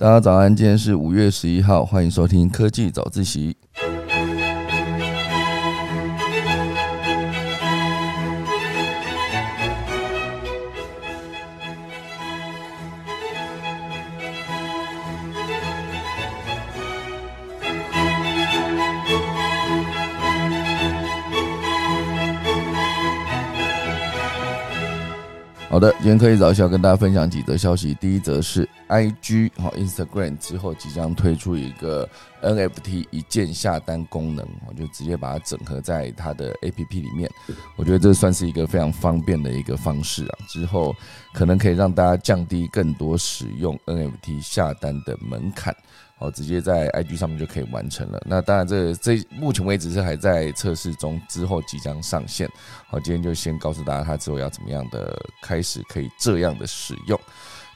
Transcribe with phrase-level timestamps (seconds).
[0.00, 3.54] 大家早安，今天是五月十一号，欢迎收听科技早自习。
[25.80, 27.94] 的，今天科技早起要跟大家分享几则消息。
[27.94, 32.06] 第一则是 I G 好 Instagram 之后即将推出一个
[32.42, 37.30] N F T 一键下单功能，我就直接把它整合在它的 A P P 里面。
[37.76, 40.38] 我觉得这算是一个非常方便的一个方式啊。
[40.48, 40.94] 之后
[41.32, 45.74] 可能可以让大家降低更多使用 N F T 下单的门槛。
[46.20, 48.22] 哦，直接在 IG 上面就可以完成了。
[48.26, 52.48] 那当然，这这目前为止是还在测试中，之后即将上线。
[52.86, 57.18] 好，今天就先告诉大家，它之后要怎么样的开始可以这样的使用。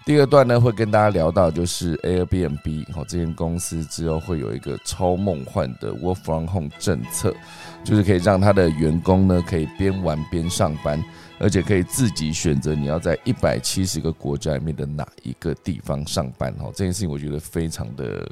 [0.04, 7.34] 第二段呢，会跟大家聊到就是 Airbnb 好，这间公司之后会有一个超梦幻的 Work from Home 政策，
[7.82, 11.02] 就是可以让他的员工呢可以边玩边上班。
[11.38, 18.30] 而且可以自己选择你要在一百七十个国家里面的哪一个地方上班哦，这件事情我觉得非常的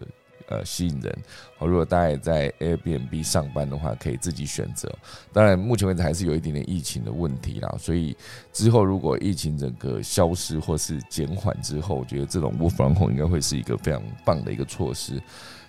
[0.49, 1.19] 呃吸引人。
[1.59, 4.89] 好，如果大家也在 Airbnb 上班的话，可以自己选择。
[5.33, 8.17] 当然，目前为止还是有一点点疫情的问题啦，所以
[8.53, 15.21] 之后如果疫情整个消失或是减缓之后，我觉得这种 Work from Home 应该会是一个非常棒的一个措施。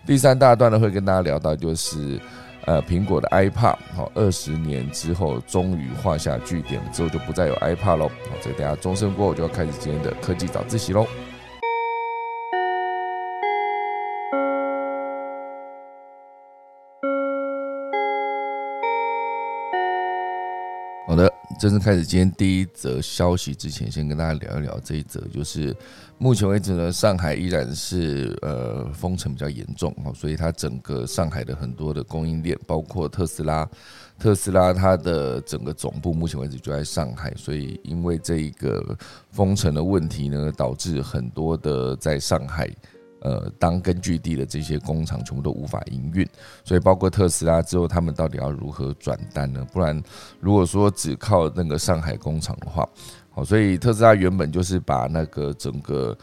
[0.06, 2.20] 第三大段呢，会跟大家聊到就是。
[2.66, 8.08] 呃，苹果的 iPad 好，二十年之后终于画下句点了，之后就不再有 iPad 喽。
[8.08, 11.06] 好，这个等下钟声过后就要开始今天的科技早自习喽。
[21.60, 25.76] 正式开始今天第一则消息之前，先跟大家聊一聊这一则，就是
[26.18, 33.68] 目前为止呢，上海依然是呃封城比较严重哦，所以它整个上海的很多的供应链，包括特斯拉，
[34.20, 38.98] 特斯拉它的整个总部目前为止就在上海，所以因为这一个
[39.32, 42.70] 封城的问题呢，导致很多的在上海。
[43.24, 46.28] 呃，当根据地的这些工厂全部都无法营运，
[46.64, 49.66] 所以包括特斯拉之后，他们到底要如何转单呢？
[49.74, 50.00] 不然，
[50.40, 52.88] 如果说只靠那个上海工厂的话，
[53.32, 56.16] 好，所以特斯拉原本就是把那个整个。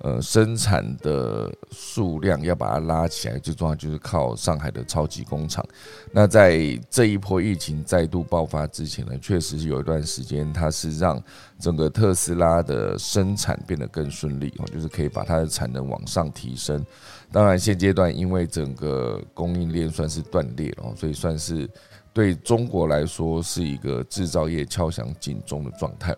[0.00, 5.64] 呃，生产的数量要把它拉起来，最重要就是靠上海的超级工厂。
[6.12, 11.22] 那在这一波疫情再度爆发之前呢，确实是有一段时间，它是让
[11.58, 16.84] 整个特斯拉的生产变得更顺利哦，就是可以把它的产能往上提升。
[17.32, 21.66] 当然，现阶段因为整个供应链算是断裂了，所以算是
[22.12, 26.14] 对中国来说是一个制造业敲响警钟的状态，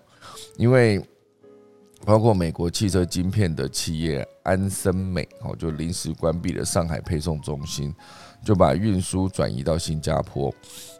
[0.56, 1.00] 因为。
[2.04, 7.92] 包括美国汽车晶片的企业安森美，哦，就临时关闭了上海配送中心，
[8.44, 10.54] 就把运输转移到新加坡。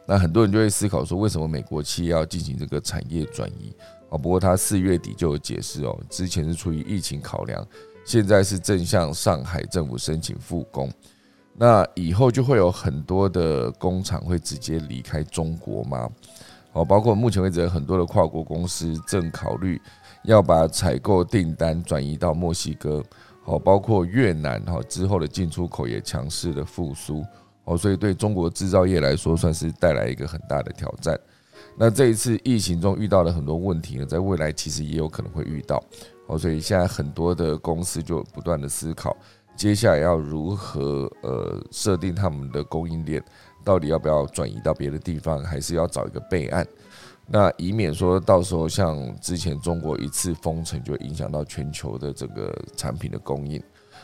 [0.05, 3.73] 那很多人就会思考说，为什么美国企业要进行这个产业转移？
[4.09, 7.65] 哦，不过他四月底就有解释哦，之前是出于疫情考量，
[8.03, 10.91] 现在是正向上海政府申请复工。
[11.53, 16.09] 那以后就会有很多的工厂会直接离开中国吗？
[16.73, 19.81] 哦，包括目前为止很多的跨国公司正考虑。
[20.27, 23.01] 要把采购订单转移到墨西哥，
[23.45, 27.23] 哦，包括越南，哈，之后的进出口也强势的复苏，
[27.63, 31.17] 哦，所以对中国制造业来说，算是带来一个很大的挑战。
[31.77, 35.81] 那这一次疫情中遇到了很多问题呢，在未来其实也有可能会遇到，
[36.27, 39.15] 哦，所以现在很多的公司就不断的思考，
[39.55, 43.23] 接下来要如何呃设定他们的供应链，
[43.63, 46.67] 到底要不要转移到别的地方，还是要找一个备案。
[47.29, 53.61] 那以免说到时候像之前中国一次封城就影响到全球的整个产品的供应。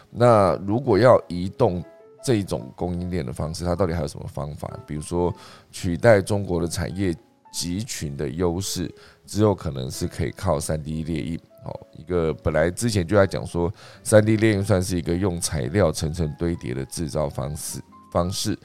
[0.10, 1.84] 那如果要移动
[2.22, 4.70] 这种供应链的方式，它到底还有什么方法？
[4.86, 5.34] 比如说
[5.72, 7.16] 取代中国的产业
[7.52, 8.94] 集群的优势
[9.26, 11.40] 只有，可能是可以靠三 D 列印。
[11.64, 13.74] 哦，一个本来之前就在讲说，
[14.04, 17.82] 三 D 列印算是一个用材料层层堆叠的制造方式
[18.12, 18.58] 方式。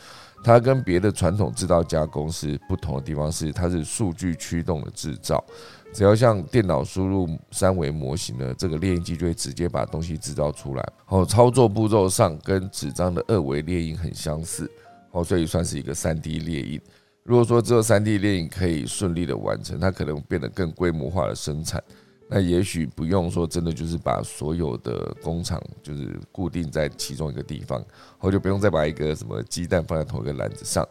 [0.42, 5.44] 它跟别的传统制造加工是不同的地方是，它是数据驱动的制造，
[5.92, 10.92] 只要像电脑输入三维模型呢，这个列印机就会直接把东西制造出来。
[11.08, 14.70] 哦，操作步骤上跟纸张的二维列印很相似，
[15.10, 16.80] 哦，所以算是一个三 D 列印。
[17.24, 21.82] 如果说只有三 D 列印可以顺利的完成，它可能变得更规模化的生产。
[22.30, 27.82] 那也许不用说，真的就是把所有的工厂就是固定在其中一个地方，
[28.18, 30.86] 或就不用再把一个什么鸡蛋放在同一个篮子上。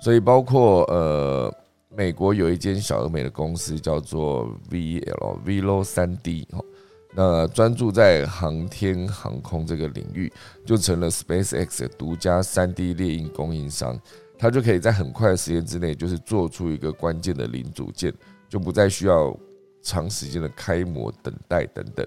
[0.00, 1.54] 所以包括呃，
[1.96, 6.60] 美国有一间小而美的公司叫做 VL VLO 三 D 哈，
[7.14, 10.32] 那专注在航天航空这个领域，
[10.66, 13.96] 就成了 SpaceX 独家三 D 列印供应商。
[14.38, 18.10] 它就可以在很快的时间之内，就是做出一个关键的零组件，
[18.48, 19.36] 就不再需要
[19.82, 22.06] 长时间的开模、等待等等。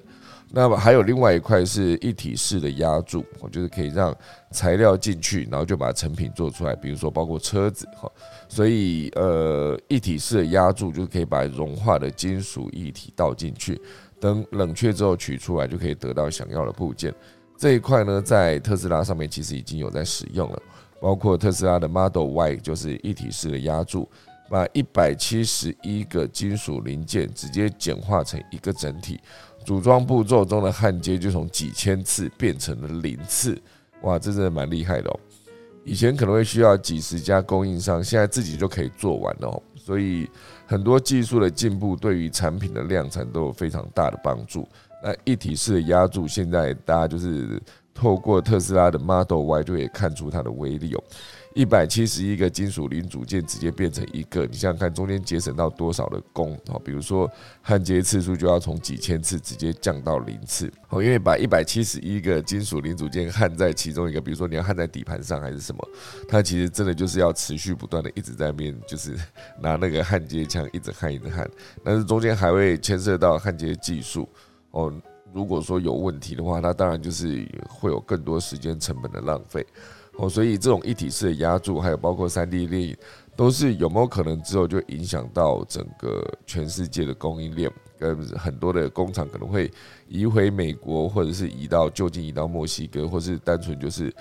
[0.55, 4.15] 那么还有另外一块是一体式的压铸，我就是可以让
[4.51, 6.75] 材料进去，然后就把成品做出来。
[6.75, 8.11] 比如说包括车子哈，
[8.47, 13.81] 所以呃一体式的压铸就是可以把融化的金属液体倒进去，
[14.19, 17.11] 等冷却之后取出来，就可以得到想要的部件。
[17.57, 20.61] 这一块呢，在特斯拉上面其实已经有在使用了。
[21.01, 24.07] 包括特斯拉的 Model Y 就是一体式的压铸，
[24.53, 29.19] 把一百七十一个金属零件直接简化成一个整体，
[29.65, 33.59] 组装步骤中的焊接就从几千次变成了零次，
[34.03, 35.19] 哇，这真的蛮厉害的哦。
[35.83, 39.59] 以前可能会需要几十家供应商，现在自己就可以做完了哦。
[39.75, 40.29] 所以
[40.67, 44.69] 很多技术的进步对于产品的量产都有非常大的帮助。
[45.03, 47.59] 那一体式的压铸，现在大家就是。
[47.95, 51.03] 透过特斯拉的 Model Y 就可以看出它的威力哦，
[51.55, 56.81] 一百七十一个金属零组件直接变成一个，你想想看中间节省到多少的工哦？
[56.83, 57.29] 比如说
[57.61, 65.87] 焊接次数就要从几千次直接降到零次哦，因为把一百七十一个金属零组件焊在其中一个，比如说你要焊在底盘上还是什么，
[66.27, 69.15] 它其实真的就是要持续不断的一直在面，就是
[69.61, 71.49] 拿那个焊接枪一直焊一直焊，
[71.83, 74.27] 但是中间还会牵涉到焊接技术
[74.71, 74.93] 哦。
[75.33, 79.65] 如果说有问题的话，那当然就是会有更多时间成本的浪费
[80.17, 80.29] 哦。
[80.29, 82.97] 所以这种一体式的压铸，还有包括三 D 列印，
[83.35, 89.71] 都是有没有可能之后就影响到整个全世界的供应链，跟很多的工厂可能会
[90.07, 94.13] 移回美国，或者是移到就近移到墨西哥，或是单纯就是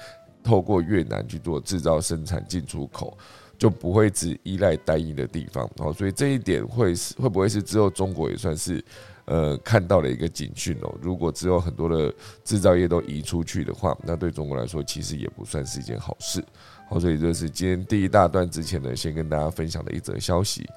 [0.43, 3.17] 透过越南去做制造生产进出口，
[3.59, 5.93] 就不会只依赖单一的地方哦。
[5.93, 8.85] 所以这一点会是会不会是之后中国也算是？
[9.25, 10.93] 呃，看到了一个警讯哦。
[11.01, 12.13] 如果只有很多的
[12.45, 16.45] 制造业都移出去的话，那对中国来说其实也不算是一件好事。
[16.89, 20.69] 好，所以这是今天第一大段之前呢，先跟大家分享的一则消息。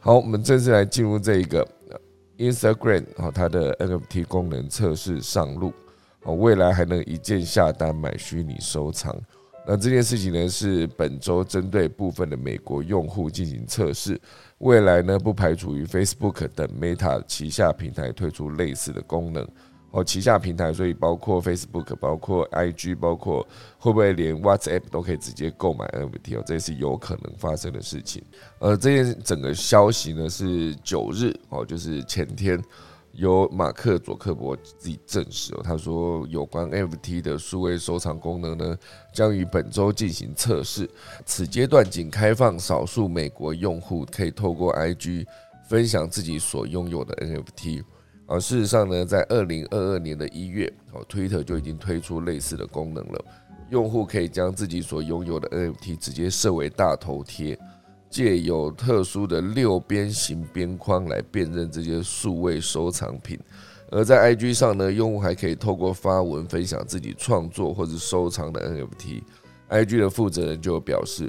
[0.00, 1.66] 好，我们正式来进入这一个
[2.36, 5.72] Instagram 好，它的 NFT 功能测试上路。
[6.24, 9.14] 哦，未来还能一键下单买虚拟收藏。
[9.66, 14.20] 那这件事情呢，是本周针对部分的美国用户进行测试。
[14.64, 19.46] 未来呢，不排除于 Facebook 等 Meta 旗下平台推出类似的功能
[19.90, 20.02] 哦。
[20.02, 23.46] 旗下平台，所以包括 Facebook、包括 IG、包括
[23.78, 28.24] 会不会连 WhatsApp 都可以直接购买 NFT 哦，这是有可能发生的事情。
[28.58, 32.58] 呃，这件整个消息呢是九日哦，就是前天。
[33.14, 38.76] 由马克·佐克伯自己证实哦，他说有关 NFT 的数位收藏功能呢，
[39.12, 40.88] 将于本周进行测试。
[41.24, 45.26] 此阶段仅开放少数美国用户可以透过 IG
[45.68, 47.84] 分享自己所拥有的 NFT。
[48.26, 53.24] 而事实上呢，在二零二二年的一月，哦，Twitter 就已经推出类似的功能了，
[53.70, 57.58] 用户可以将自己所拥有的 NFT 直接设为大头贴。
[58.14, 63.36] 借有特殊的六边形边框来辨认这些数位收藏品，
[63.90, 69.20] 而在 IG 上呢，用户还可以透过发文分享自己创作或者收藏的 NFT。
[69.68, 71.28] IG 的负责人就表示，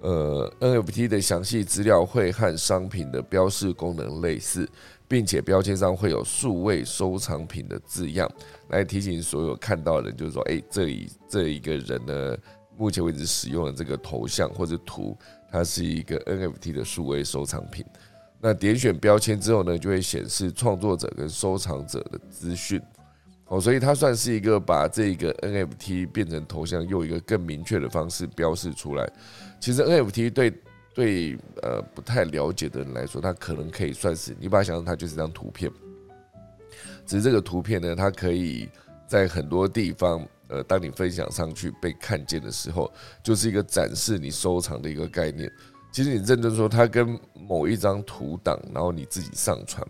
[0.00, 4.68] 呃，NFT 的详细资料会和商品的标示功能类似，
[5.06, 8.28] 并且标签上会有数位收藏品的字样，
[8.70, 12.36] 来提醒所有看到的人，就是说，哎，这里这一个人呢，
[12.76, 15.16] 目前为止使用的这个头像或者图。
[15.54, 17.86] 它是一个 NFT 的数位收藏品，
[18.40, 22.82] 那点选标签之后呢，就会显示创作者跟收藏者的资讯，
[23.46, 29.08] 哦，所以它算是一个把这个 NFT 变成头像，用一个更明确的方式标示出来。
[29.60, 30.52] 其实 NFT 对
[30.92, 35.70] 对呃不太了解的人来说，它可能可以算是你把它想象它就是张图片，
[37.06, 38.68] 只是这个图片呢，它可以
[39.06, 40.26] 在很多地方。
[40.48, 45.50] 呃，当你分享上去被看见的时候，就是一个展示你收藏的一个概念。
[45.90, 49.86] 其实你认真说，它跟某一张图档，然后你自己上传，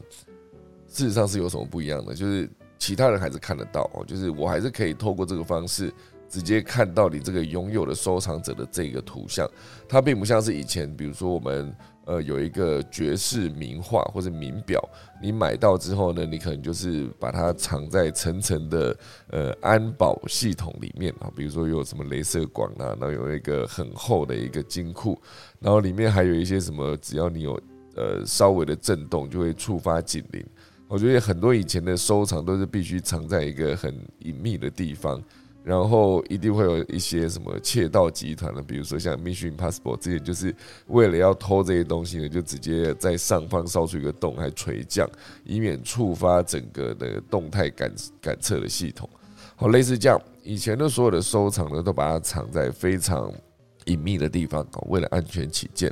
[0.88, 2.14] 事实上是有什么不一样的？
[2.14, 5.92] 就是其他人还是看得到哦，就是我还是可以透过这个方式
[6.28, 9.48] 直接看到你这个拥有的收藏者的这个图像。
[9.88, 11.74] 它并不像是以前，比如说我们。
[12.06, 14.82] 呃，有一个爵士名画或者名表，
[15.22, 18.96] 你买到之后呢，你可能就是把它藏在层层的
[19.28, 25.20] 呃安保系统里面啊，比如说有什么镭射管啊，然后有一个很厚的一个金库，
[25.60, 27.60] 然后里面还有一些什么，只要你有
[27.96, 30.44] 呃稍微的震动，就会触发警铃。
[30.86, 35.20] 我觉得很多以前的收藏都是必须藏在一个很隐秘的地方，
[35.64, 40.54] 然后一定会有一些什么窃盗集团的，比如说像 Mission Impossible 之前就是
[40.88, 45.08] 为了要偷这些东西呢，就直接在上方烧出一个洞，还垂降，
[45.42, 47.90] 以免触发整个的动态感
[48.20, 49.08] 感测的系统。
[49.56, 53.32] 好，类似这样，以前的所有的收藏呢，都把它藏在非常
[53.86, 55.90] 隐秘的地方哦，为了安全起见。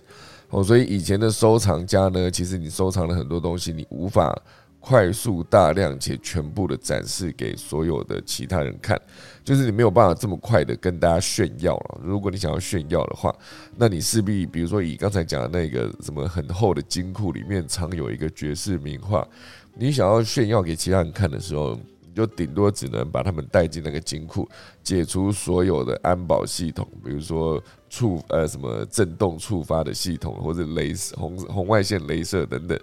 [0.50, 4.38] 哦，所以以前的收藏家呢，其实你收藏了很多东西，你无法。
[4.82, 9.00] 快速、大量且全部的展示给所有的其他人看，
[9.44, 12.00] 就是你没有办法这么快的跟大家炫耀了。
[12.02, 13.34] 如果你想要炫耀的话，
[13.76, 19.26] 那你势必，比如说以刚才讲的那个什么很厚的金库里面藏有一个绝世名画，
[19.74, 21.78] 你想要炫耀给其他人看的时候。
[22.04, 24.46] 你就顶多只能把他们带进那个金库，
[24.82, 27.58] 解除所有的安保系统，比如说
[27.88, 32.78] 触呃什么震动触发的系统，或者镭红红外线镭射等等，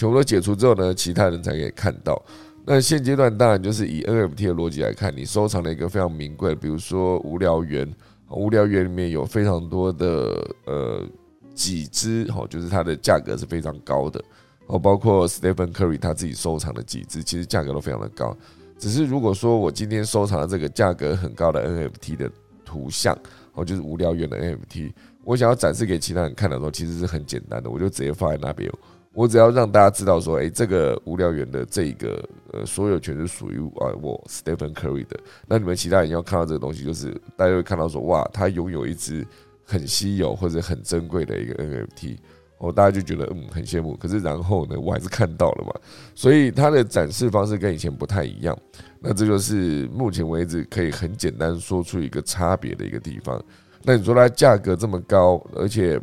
[0.00, 2.20] 全部都解除之后呢，其他人才可以看到。
[2.64, 7.86] 那现阶段当然就是以 NFT 的逻辑来看，你收藏了一个非常名贵，比如说无聊猿，
[8.30, 11.06] 无聊猿里面有非常多的呃
[11.54, 14.24] 几只，哦，就是它的价格是非常高的，
[14.68, 18.34] 哦，包括 Stephen Curry 他自己收藏的几只，其实价格都非常的高。
[18.78, 22.30] 只是如果说我今天收藏了这个价格很高的 NFT 的
[22.64, 23.14] 图像，
[23.52, 24.92] 哦，就是无聊猿的 NFT，
[25.24, 28.72] 我想要展示给其他人看的时候，其实是很简单的，我就直接放在那边，
[29.12, 39.26] 我只要让大家知道说，哎，这个无聊猿的这个呃所有权是属于啊我 Stephen Curry 的，那你们其他人要看到这个东西，就是大家会看到说，哇，他拥有一只
[39.64, 42.18] 很稀有或者很珍贵的一个 NFT。
[42.58, 45.72] 哦，大家就觉得嗯很羡慕，可是然后呢，我还是看到了嘛，
[46.14, 48.54] 所以它的展示方式跟以前不太一样，
[49.00, 53.42] 那这就是目前为止可以很简单说出一个差别的一个地方。
[53.82, 55.98] 那你说它价格这么高，而且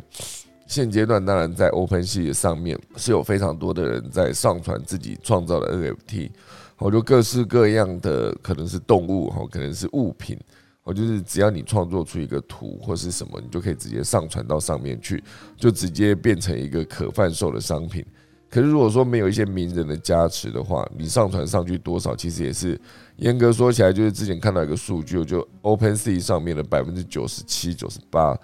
[0.68, 6.30] 现阶段当然在 Open 系列上面是有非常多的人在上传自己创造的 NFT，
[6.76, 10.38] 好，就各式各样的可能是动物，哈，可能是物品。
[10.84, 15.22] 我就是只要你创作出一个图或是什么，你就可以直接上传到上面去，
[15.56, 18.04] 就直接变成一个可贩售的商品。
[18.50, 22.80] 可是如果说没有一些名人的加持的话，你上传上去多少，其实也是
[23.16, 28.34] 严格说起来，就是之前看到一个数据，就 OpenSea 上面的百分之九十七、九十八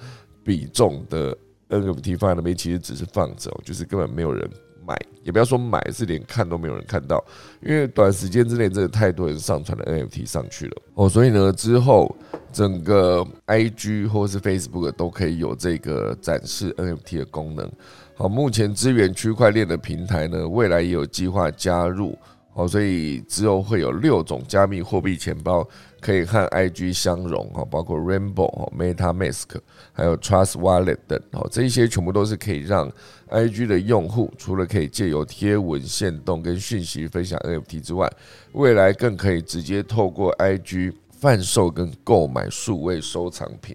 [0.42, 1.34] 比重的
[1.80, 4.48] NFT 放在那边，其实只是放着，就是根本没有人。
[4.86, 7.24] 买也不要说买，是连看都没有人看到，
[7.62, 12.14] 因为短时间之内真的太多人上传了 NFT 上去了哦，所以呢之后
[12.52, 17.72] 整个 IG 或是 Facebook 都可以有这个展示 NFT 的功能。
[18.14, 22.14] 好，目前支援区块链的平台呢，未来也有计划加入。
[22.52, 25.66] 哦，所以之后会有六种加密货币钱包
[26.04, 29.46] 可以和 IG 相融哈，包括 Rainbow、MetaMask，
[29.94, 32.92] 还有 Trust Wallet 等哦，这些全部都是可以让
[33.30, 38.12] IG 的用户除了可以借由贴文、线动跟讯息分享 NFT 之外，
[38.52, 43.74] 未来更可以直接透过 IG 贩售跟购买数位收藏品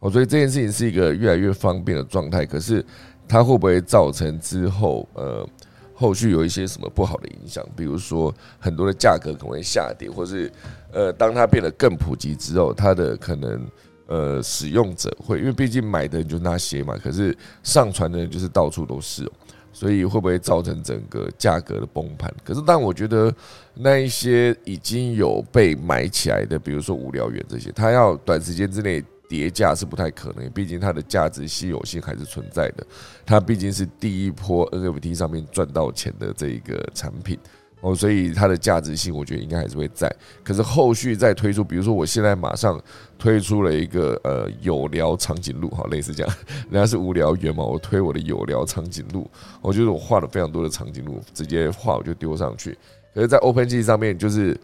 [0.00, 2.44] 哦，所以这件事情是一个越来越方便的状态。
[2.44, 2.84] 可是
[3.26, 5.48] 它会不会造成之后呃？
[6.00, 10.50] 后续有一些什么不好的影响，比如说很多的价格可能会下跌，或是
[10.90, 13.66] 呃，当它变得更普及之后，它的可能
[14.06, 19.30] 呃使用者会，因为毕竟买的人就那些嘛，可是上传的人就是到处都是，
[19.74, 22.32] 所以会不会造成整个价格的崩盘？
[22.42, 23.30] 可是，但我觉得
[23.74, 29.04] 那一些已经有被买起来的，比如说无聊猿这些，它要短时间之内。
[29.30, 32.84] 叠价是不太可能，毕竟它的价值稀有性还是存在的。
[33.24, 37.38] 它毕竟是第一波 NFT 上面赚到钱的这一个产品
[37.80, 40.12] 哦，所以它的价值性我觉得应该还是会在。
[40.42, 42.82] 可是后续再推出，比如说我现在马上
[43.20, 46.36] 推出了一个呃有聊长颈鹿，哈，类似这样，
[46.68, 49.30] 人家是无聊猿嘛，我推我的有聊长颈鹿，
[49.62, 52.76] 我觉得我画了非常多的长颈鹿，直接画我就丢上去。
[53.14, 54.58] 可是，在 OpenG 上面就是。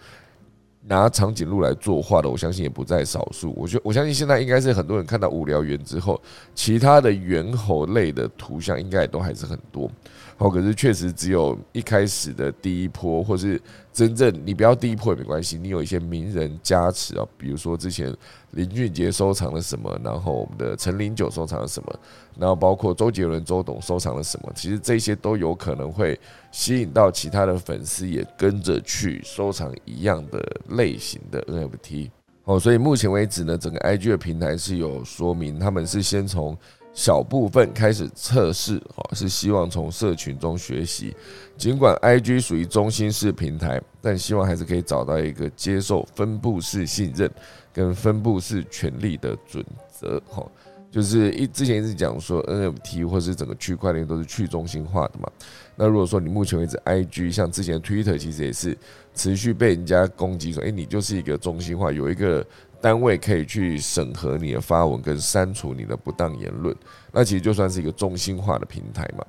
[0.89, 3.53] 拿长颈鹿来作画的，我相信也不在少数。
[3.57, 6.21] 我觉我相信现在应该是很多人看到无聊猿之后，
[6.55, 9.91] 其他的猿猴类的图像应该也都还是很多。
[10.39, 13.61] 好，可是确实只有一开始的第一波，或是
[13.93, 18.15] 真正你不要第一波也没关系，你有一些名人加持啊，比如说之前
[18.57, 22.01] 林俊杰收藏了什么，然后我们的陈林九收藏了什么，
[22.37, 26.19] 然后包括周杰伦周董收藏了什么，其实这些都有可能会
[26.51, 32.11] 吸引到其他的粉丝也跟着去收藏一样的类型的 NFT。
[32.45, 36.57] 哦，所以目前为止呢，整个 IG 的平台是有说明，他们是先从。
[36.97, 41.15] 小部分开始测试，哦，是希望从社群中学习。
[41.59, 47.31] 尽管 IG 属于中心式平台，但希望还是可以找到一个接受分布式信任
[47.71, 49.63] 跟分布式权利的准
[49.93, 50.43] 则，哈。
[50.91, 55.31] 就是一之前一直讲说 NFT 或是整个区块链都是去中心化的嘛。
[55.75, 58.75] 那如果说你目前为止 IG 像之前 Twitter 其实也是
[59.13, 62.47] 持续被人家攻击说，哎，你就是一个中心化，有一个。
[62.87, 66.73] 单位可以去审核你的发文跟删除你的不当言论，
[67.11, 69.25] 那其实就算是一个中心化的平台嘛。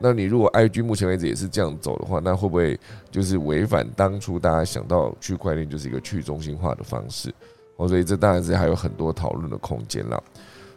[0.00, 2.78] 那你如果 IG 目前为止也是这样走的话，那会不会
[3.10, 7.34] 就是违反当初大家想到区块链就是一个去中心化的方式？
[7.78, 10.22] 哦，所以这当然是还有很多讨论的空间啦。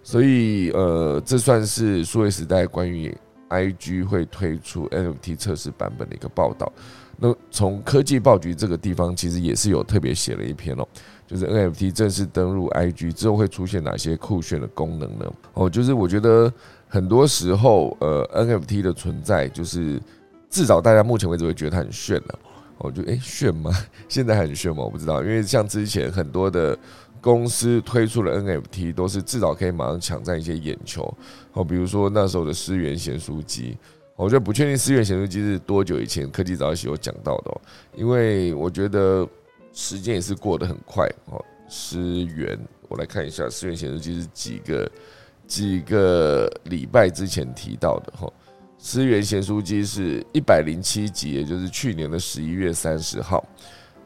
[0.02, 3.16] 所以呃，这算是数位时代关于
[3.50, 6.74] IG 会推出 NFT 测试版本的一个报道。
[7.16, 10.88] 那从科技报局这个地方，其实也是有特别写了一篇哦，
[11.28, 15.26] 就是 NFT 正式登录 IG 之后会出现哪些酷炫的功能呢？
[15.54, 16.52] 哦，就是我觉得。
[16.86, 20.00] 很多时候，呃，NFT 的存在就是
[20.48, 22.40] 至少大家目前为止会觉得它很炫的。
[22.78, 23.72] 我觉得，哎，炫吗？
[24.08, 24.84] 现在很炫吗？
[24.84, 26.78] 我不知道，因为像之前很多的
[27.20, 31.12] 公司推出了 NFT，都是至少可以马上抢占一些眼球。
[31.54, 33.76] 哦，比如说那时候的思源贤书机，
[34.16, 37.62] 我觉得不确定思源贤书机是多久以前科技早起有讲到的，哦
[37.96, 39.28] 因为我觉得
[39.74, 41.06] 时间也是过得很快。
[41.26, 44.90] 哦，思源，我来看一下思源贤书机是几个。
[45.46, 48.32] 几个礼拜之前提到的哈，
[48.78, 53.44] 思源贤书机是一百零七集，也就是去年的十一月三十号。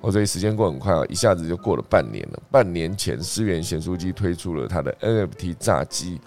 [0.01, 2.41] 哦，所以时间过很快啊，一下子就过了半年了。
[2.51, 6.19] 半年前，思源贤书机推出了它的 NFT 炸机。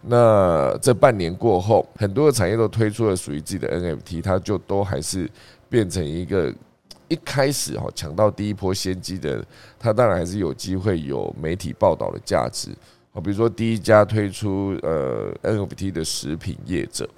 [0.00, 5.30] 那这半年过后，很多的产业都推出了属于自己的 NFT，它就都还是
[5.68, 6.52] 变成一个
[7.08, 9.44] 一开始哈抢到第一波先机的，
[9.78, 12.70] 它当然还是有机会有媒体报道的价值。
[13.12, 17.08] 哦，比如说第一家推出呃 NFT 的食品业者，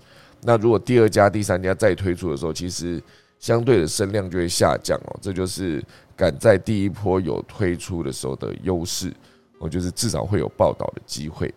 [0.42, 3.02] 那如果第二家、第三家再推出的时候，其实
[3.38, 5.18] 相对的声量就会下降哦。
[5.22, 5.82] 这就是
[6.14, 9.10] 赶在第一波有推出的时候的优势，
[9.58, 11.52] 我就是至少会有报道的机会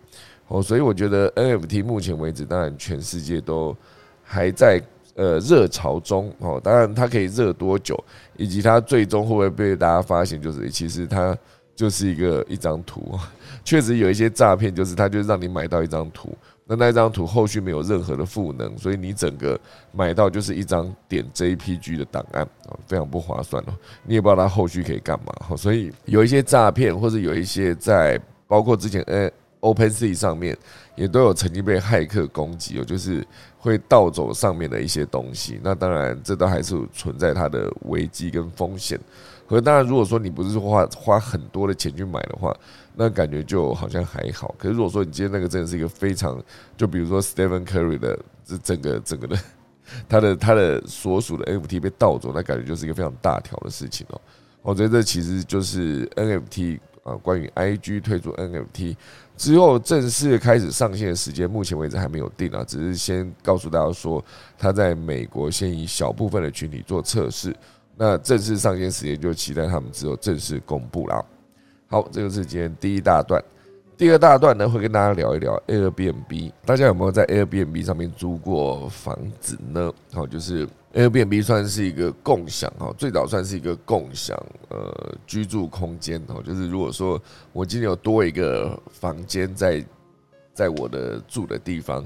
[0.48, 0.62] 哦。
[0.62, 3.76] 所以我觉得 NFT 目前为止，当然全世界都
[4.22, 4.80] 还在
[5.20, 6.60] 呃热潮中哦。
[6.62, 8.02] 当然它可以热多久，
[8.36, 11.36] 以及它最终会不会被大家发现，就是其实它。
[11.72, 13.18] 就是一个一张图，
[13.64, 16.36] 确实有一些诈骗，就是他就让你买到一张图，
[16.66, 19.58] 那那张图后续没有任何的赋能，所以你整个
[19.90, 23.72] 买到就是一张点 JPG 的档案啊，非常不划算哦。
[24.04, 30.56] 你也不知道它后续可以干嘛，所以有一些诈骗，或者有一些在包括之前呃 OpenSea 上面
[30.96, 33.26] 也都有曾经被骇客攻击哦，就是
[33.58, 35.60] 会盗走上面的一些东西。
[35.62, 38.98] 那当然这都还是存在它的危机跟风险。
[39.46, 42.56] 可当然，如果说你不是花花很多的钱去买的话，
[42.94, 44.54] 那感觉就好像还好。
[44.56, 46.40] 可是如果说你今天那个真的是一个非常，
[46.76, 49.36] 就比如说 Stephen Curry 的这整个整个的，
[50.08, 54.20] 他的他的所属的 NFT 被盗走，那感觉就是一个非常大条的事情哦。
[54.62, 58.94] 我觉得这其实就是 NFT 啊，关于 IG 推出 NFT
[59.40, 64.22] 之后正式开始上线的时间，目前为止还没有定啊，只是先告诉大家说，
[64.58, 67.56] 他在美国先以小部分的群体做测试。
[67.96, 71.24] 那正式上线时间就期待他们之后正式公布了。
[71.88, 73.42] 好，这个是今天第一大段。
[74.00, 76.50] 第二大段呢，会跟大家聊一聊 Airbnb。
[76.64, 79.92] 大家有没有在 Airbnb 上面租过房子呢？
[80.10, 86.42] 好，就是 Airbnb 算是一个共享哈，最早算是一个共享呃居住空间哦。
[86.42, 87.20] 就是如果说
[87.52, 89.84] 我今天有多一个房间在
[90.54, 92.02] 在我的住的地方。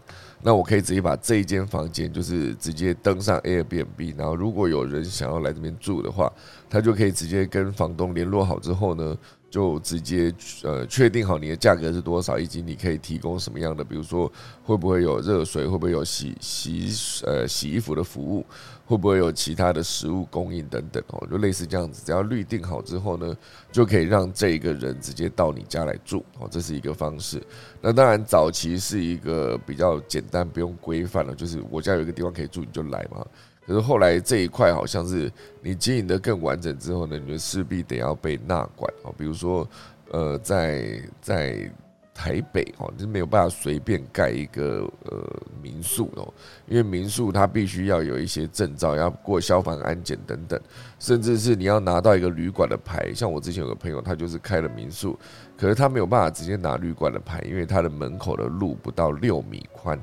[0.47, 6.31] 那我可以直接把这一间房间，就是直接登上 Airbnb，然后如果有人想要来这边住的话，
[6.75, 9.17] 他就可以直接跟房东联络好之后呢。
[9.55, 10.35] 就直接
[10.65, 14.29] 呃确定好你的价格是多少，以及你可以提供什么样的，比如说
[14.65, 18.45] 会不会有热水，会不会有洗洗呃洗衣服的服务，
[18.85, 22.03] 会不会有其他的食物供应等等哦，就类似这样子。
[22.05, 23.33] 只要预定好之后呢，
[23.71, 27.41] 就可以让这一个人直接到你家来住哦，这是一个方式。
[27.81, 33.25] 那当然早期是一个比较简单，不用规范了，就是我家有一个地方可以住，你就来嘛。
[33.67, 35.31] 可是后来这一块好像是
[35.63, 39.15] 你经营的更完整之后呢，你就势必得要被纳管哦。
[39.17, 39.67] 比如说，
[40.11, 41.71] 呃，在在
[42.13, 46.33] 台北哦，就没有办法随便盖一个呃民宿哦，
[46.69, 50.61] 因为民宿它必须要有一些证照，要过消防安检等等，
[51.01, 53.13] 甚至是你要拿到一个旅馆的牌。
[53.13, 55.19] 像我之前有个朋友，他就是开了民宿，
[55.57, 60.01] 可是他没有办法直接拿旅馆的牌，因为他的门口的路不到六米宽。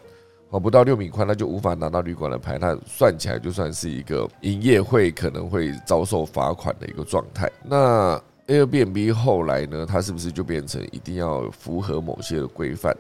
[0.51, 7.49] 哦，不到六米宽，那就无法拿到旅馆的牌，那算起来就算是一个营业会可能会遭受罚款的一个状态。
[7.63, 12.93] 那 Airbnb 后来呢，它是不是就变成一定要符合某些的规范？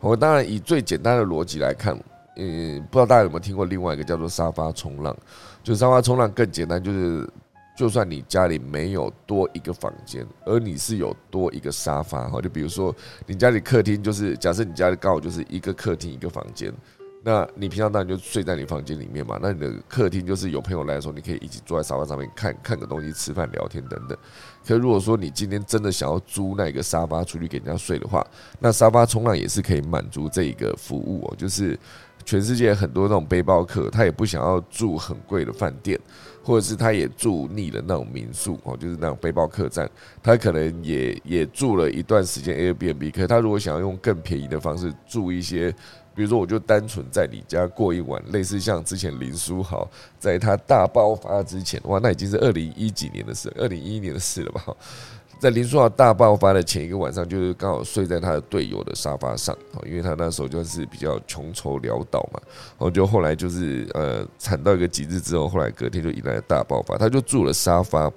[0.00, 1.98] 我当然以最简单的逻辑来看，
[2.36, 5.16] 嗯，不知道大家有没有听过另外一个叫做沙发冲浪？
[5.62, 7.26] 就沙发冲浪更简单，就是
[7.74, 12.94] 就算你家里没有多一个房间，而你是有多一个沙发，哈，就比如说
[13.24, 16.70] 你家里客厅就是假设你家里刚好就是一个客厅一个房间。
[17.24, 19.38] 那你平常当然就睡在你房间里面嘛。
[19.42, 24.16] 那你的客厅就是有朋友来的时候，你可以一起坐在沙发上面看看个东西、吃饭、聊天等等。
[24.64, 28.24] 可如果说你今天真的想要租那个沙发出去给人家睡的话，
[28.60, 31.34] 那沙发冲浪也是可以满足这一个服务哦。
[31.36, 31.78] 就是
[32.24, 35.98] 全世界很多那种背包客，他也不想要住很贵的饭店，
[36.44, 39.90] 或者是他也住腻了那种民宿哦，就是那种背包客栈，
[40.22, 45.74] 他可能也也住了一段时间 Airbnb，可是他如果想要用更便宜的方式住一些。
[46.18, 54.64] 比如说，我就单纯在你家过一晚，类似像之前林书豪在他大爆发之前，哇，那已经是二零一几年的事，二零一一年的事了吧？
[55.38, 68.12] 在林书豪大爆发的前一个晚上，就是刚好睡在他的队友的沙发上，因为他那时候就是比较穷愁潦倒嘛，然后就后来就是呃惨到一个极致之后，后来隔天就迎来了大爆发，他就住了沙发。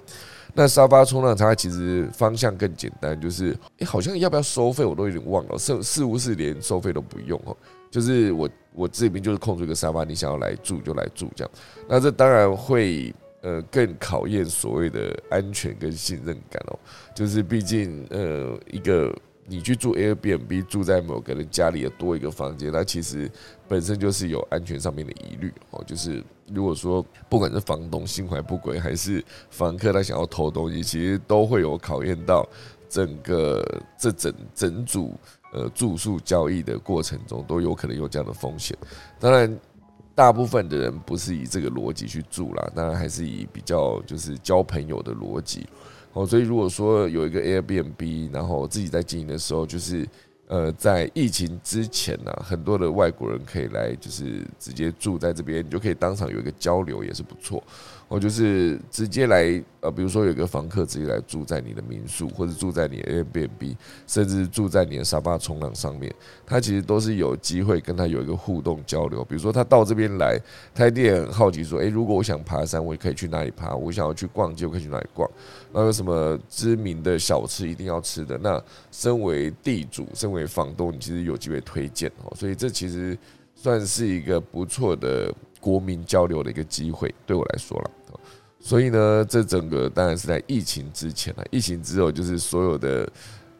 [0.54, 7.56] 那沙发冲浪它其实方向更简单，就是诶，好像要不要收费我都有点忘了，是是不是连收费都不用哦？
[7.92, 11.50] 就是我我这边就是空出一个沙发，你想要来住就来住这样。
[11.86, 16.78] 那这当然会呃更考验所谓的安全跟信任感哦。
[17.14, 19.14] 就是毕竟呃一个
[19.46, 23.30] 你去住 Airbnb 住在某个人家里的多一个房间，那其实
[23.68, 25.84] 本身就是有安全上面的疑虑哦。
[25.86, 32.48] 就是如果说不管是房东心怀不轨，还是房客他想要偷东西，其实都会有考验到
[32.88, 33.62] 整个
[33.98, 35.14] 这整整组。
[35.52, 38.76] 呃，住宿交易的过程中都有可能有这样的风险。
[39.20, 39.54] 当然，
[40.14, 45.66] 大部分的人不是以这个逻辑去住啦，当然还是以比较就是交朋友的逻辑。
[46.14, 50.08] 哦，所以如果说有一个 Airbnb，然后自己在经营的时候，就是
[50.46, 57.62] 呃，在疫情之前呢，很多的外国人可以来，就是直接住在这边，你就可以当场有一个交流，也是不错。
[58.12, 63.74] 我就是直接来，呃，比如说有个房客直接来住在你的民宿，或者住在你的 Airbnb，
[64.06, 69.24] 甚至住在你的沙发冲浪上面，他其实都是有机会跟他有一个互动交流。
[69.24, 70.38] 比如说他到这边来，
[70.74, 73.74] 他一定很好奇说，诶，如果我想爬山，我也可以去哪里爬？
[73.74, 75.26] 我想要去逛街，我可以去哪里逛？
[75.72, 78.36] 那有什么知名的小吃一定要吃的？
[78.36, 82.36] 那身为地主，身为房东，你其实有机会推荐哦。
[82.36, 83.16] 所以这其实
[83.54, 87.90] 算是一个不错的国民交流的一个机会，对我来说了。
[88.64, 91.44] 所以呢，这整个当然是在疫情之前了。
[91.50, 93.10] 疫情之后，就是所有的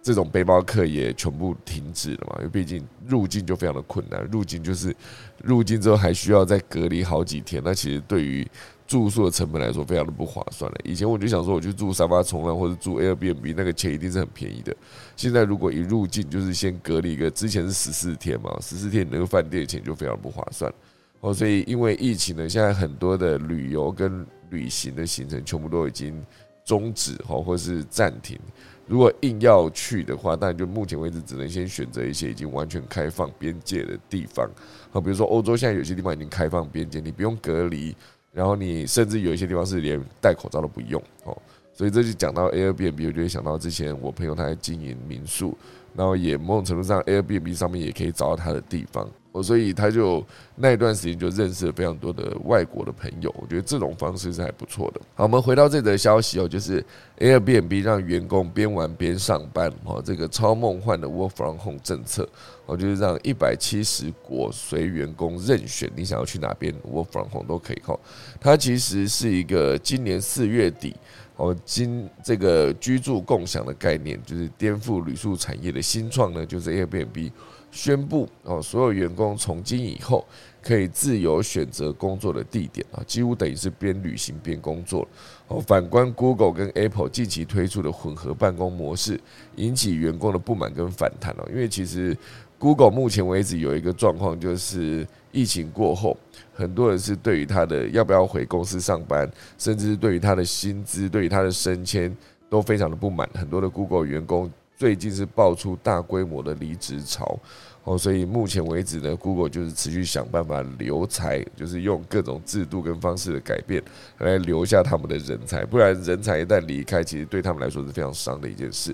[0.01, 4.95] 这种背包客也全部停止了嘛，因为毕竟入境就非常的困难，入境就是
[5.43, 7.61] 入境之后还需要再隔离好几天。
[7.65, 8.47] 那其实对于
[8.87, 10.79] 住宿的成本来说，非常的不划算了。
[10.85, 14.73] 以前我就想说，我去住沙发冲浪或者住 Airbnb，那个钱一定是很便宜的。
[15.17, 20.73] 现在如果一入境就是先隔离一个，之前是十四天嘛，十四天那个饭店钱就非常不划算
[21.21, 21.35] 哦。
[21.35, 26.25] 所以因为疫情呢，现在很多的旅游跟旅行的行程全部都已经
[26.65, 28.39] 终止哈，或是暂停。
[28.87, 34.49] 如果硬要去的话，当然就目前为止只能先选择一些已经完全开放边界的地方
[34.93, 37.97] 啊，比如说欧洲现在有些地方已经开放边界，你不用隔离，
[38.33, 41.37] 然后你甚至有一些地方是连戴口罩都不用哦。
[41.73, 45.57] 所以这就讲到 Airbnb，我就会想到之前我朋友他在经营民宿，
[45.95, 49.09] 然后也某种程度上 Airbnb 上面也可以找到他的地方。
[49.33, 50.25] 哦，所以他就
[50.57, 55.01] 那一段时间就认识了非常多的外国的朋友，我觉得这种方式是还不错的。
[55.15, 56.85] 好，我们回到这则消息哦，就是
[57.19, 62.29] Airbnb 让员工边玩边上班，哦，这个超梦幻的 Work from Home 政策，
[62.67, 67.83] 哦，就是让一百七十国随员工任选，你想要去哪边 Work from Home 都可以。
[67.87, 67.99] 哦，
[68.39, 70.95] 它其实是一个今年四月底，
[71.37, 77.33] 哦，今这个居住共享的概念，就是颠覆旅宿产业的新创呢，就是 Airbnb。
[77.73, 80.25] 宣布哦，所有员工从今以后
[80.63, 85.09] 可以自由选择工作的地点啊，几乎等于是边旅行边工作
[85.49, 85.59] 哦。
[85.59, 89.19] 反观 Google 跟 Apple 近期推出的混合办公模式，
[89.57, 91.49] 引起员工的不满跟反弹哦。
[91.49, 92.15] 因为其实
[92.59, 96.15] Google 目前为止有一个状况，就是疫情过后，
[96.53, 102.15] 很多人是对于他的要不要回公司上班，甚至是对于他的薪资、对于他的升迁
[102.51, 103.27] 都非常的不满。
[103.33, 104.53] 很多的 Google 员工。
[104.83, 107.39] 最近是爆出大规模的离职潮
[107.85, 113.81] 哦，所以目前为止呢，Google 就是持续想办法留才，就是用各种制度跟方式的改变
[114.19, 118.93] 来留下他们的人才，不然人才一旦离开，其实对他们来说是非常伤的一件事。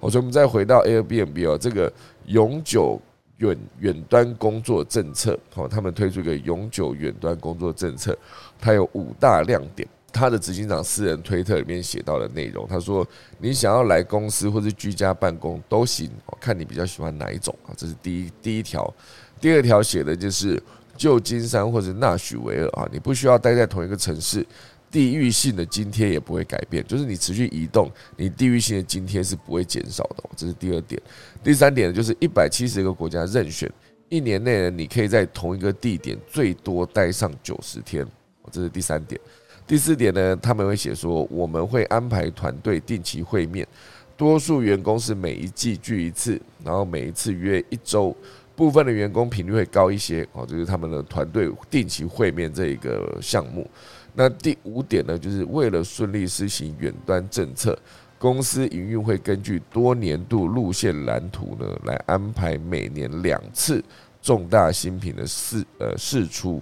[0.00, 1.92] 哦，所以我们再回到 Airbnb 哦，这个
[2.26, 3.00] 永久
[3.36, 8.18] 远远端工作政策，哦，他们推出一个永久远端工作政策，
[8.58, 9.88] 它有五大亮点。
[10.12, 13.06] 他的执行长私人推特里面写到的内容，他说
[13.38, 18.92] ：“你想要来公司或是居家办公都行，看你比较喜欢哪一种啊。”这是第一第一条。
[19.40, 20.60] 第二条写的就是
[20.96, 24.44] 旧金山或者纳许维尔啊，你不需要待在同一个城市，
[24.90, 30.24] 地域性的津贴也不会改变，就是你持续移动，你地域性的津贴是不会减少的。
[30.34, 31.00] 这是第二点。
[31.44, 33.70] 第三点呢，就是一百七十个国家任选。
[34.08, 38.06] 一年内呢，你可以在同一个地点最多待上九十天，
[38.50, 39.20] 这是第三点。
[39.68, 43.68] 第四点呢，他们会写说，我们会安排团队定期会面，
[44.16, 48.16] 多数员工是每一季聚一次，然后每一次约一周，
[48.56, 53.70] 部分的员工频率会高一些，哦，就是他们的团队定期会面这一个项目。
[54.14, 57.78] 那第五点呢，就是为了顺利实行远端政策。
[58.18, 63.84] 公司营运会根据多年度路线蓝图呢，来安排每年两次
[64.20, 66.60] 重大新品的试呃试出，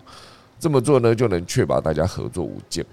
[0.59, 2.85] 这么做呢就能确保大家合作无间。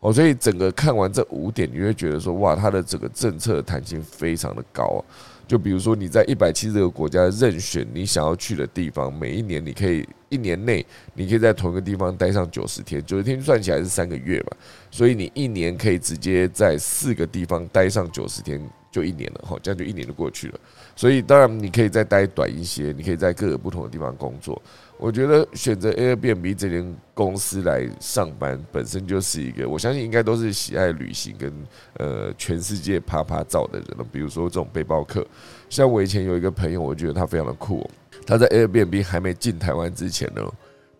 [0.00, 5.00] 哦，所以整个看完这五点，你会觉得说，哇，它的整个政策弹性非常的高啊。
[5.46, 14.56] 就比如说你在一百七十个国家任选你想要去的地方，每一年你可以一年内你可以在同一个地方待上九十天，九十天算起来是三个月吧，
[14.90, 18.58] 所以你一年可以直接在四个地方待上九十天，
[18.90, 20.58] 就一年了哈，这样就一年就过去了。
[20.96, 24.62] 所以当然你可以再待短一些，你可以在各个不同的地方工作。
[25.00, 31.50] 我觉得选择 Airbnb 这间公司来上班，本身就是一个我相信应该都是喜爱旅行跟
[31.94, 34.06] 呃全世界啪啪照的人了。
[34.12, 35.26] 比如说这种背包客，
[35.70, 37.88] 像我以前有一个朋友，我觉得他非常的酷。
[38.26, 40.42] 他在 Airbnb 还没进台湾之前呢，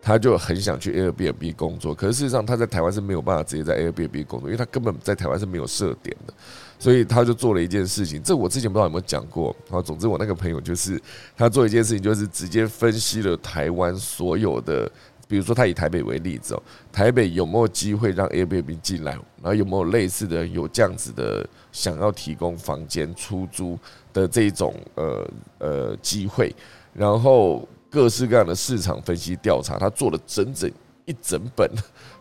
[0.01, 1.93] 他就很想去 Airbnb 工作。
[1.93, 6.33] 可是事实上他在台湾是没有办法直接在 Airbnb 工作，因为他根本在台湾是没有设点的。
[6.81, 9.55] 所以他就做了一件事情，这我之前不知道有没有讲过。
[9.65, 10.99] 然后总之我那个朋友就是
[11.37, 14.91] 他做一件事情，就是直接分析了台湾所有的，
[15.27, 23.77] 比如说他以台北为例子哦，台北有没有机会让 Airbnb 进来，然后有没有类似的有这样子的想要提供房间出租
[24.11, 26.51] 的这种呃呃机会，
[26.95, 30.67] 然后各式各样的市场分析调查，他做了整整
[31.05, 31.69] 一整本，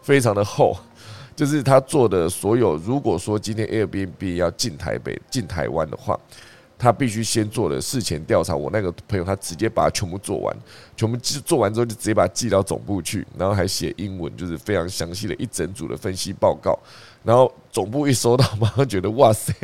[0.03, 0.77] 非常的厚。
[1.35, 6.19] 就是他做的所有，如果说今天 Airbnb 要进台北、进台湾的话，
[6.79, 8.55] 他必须先做的事前调查。
[8.55, 10.57] 我那个朋友他直接把它全部做完，
[10.97, 16.79] 全部做完之后就直接把它寄到总部去，然后还写英文，就是非常详细的一整组的分析报告，
[17.23, 17.53] 然后。
[17.73, 19.55] 总部一收到，马上觉得哇塞，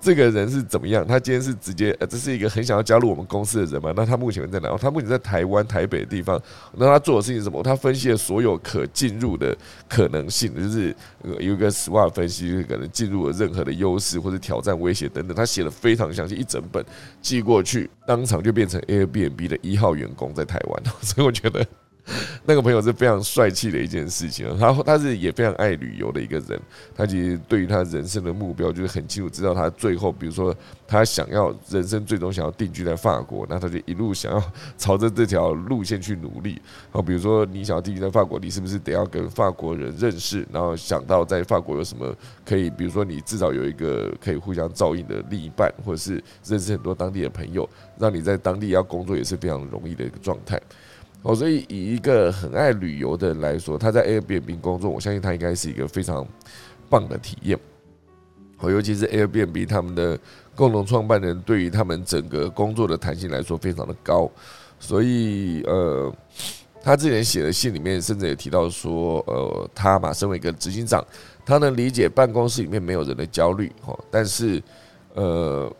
[0.00, 1.06] 这个人是怎么样？
[1.06, 3.92] 他今天是直接，呃，这是一个很想要加入我们公司的人嘛？
[3.94, 4.74] 那他目前在哪？
[4.78, 6.40] 他目前在台湾台北的地方。
[6.76, 7.62] 那他做的事情是什么？
[7.62, 9.54] 他分析了所有可进入的
[9.88, 15.36] 可能性，就是有一个 SWOT 分析，可能进入了任何的优势或者挑战、威胁等等。
[15.36, 16.82] 他写的非常详细，一整本
[17.20, 20.82] 寄过去，当场就变成 Airbnb 的一号员工在台湾。
[21.02, 21.66] 所以我觉得。
[22.44, 26.60] 那个朋友是非常帅气的一件事情，他他是也非常爱旅游的一个人。
[26.94, 30.54] 他其实对于他人生的目标就是很清楚，知道他最后，比如说
[30.86, 34.42] 他想要人生最终想要定居在法国，那他就一路想要
[34.76, 36.60] 朝着这条路线去努力。
[36.90, 40.46] 好，比如说你想要定居在法国，你是不是得要跟法国人认识？
[40.52, 50.60] 然后想到在法国有什么可以，比如说你至少有一个可以互相照应的另一半，或者是认识很多当地的朋友，让你在当地要工作也是非常容易的一个状态。
[51.22, 56.26] 哦，所以以一个很爱旅游的人来说，他在 Airbnb 工作，我相信他应该是一个非常
[56.88, 57.58] 棒的体验。
[58.58, 60.18] 哦，尤其是 Airbnb 他们的
[60.54, 64.30] 共同创办人，对于他们整个工作的弹性来说非常的高。
[64.78, 66.10] 所以，呃，
[66.82, 71.04] 他之前写的信里面，甚至也提到说，呃，他嘛，身为一个执行长，
[71.44, 74.62] 他能理解办公室里面没有人的焦虑，哈，但是，
[75.12, 75.70] 呃，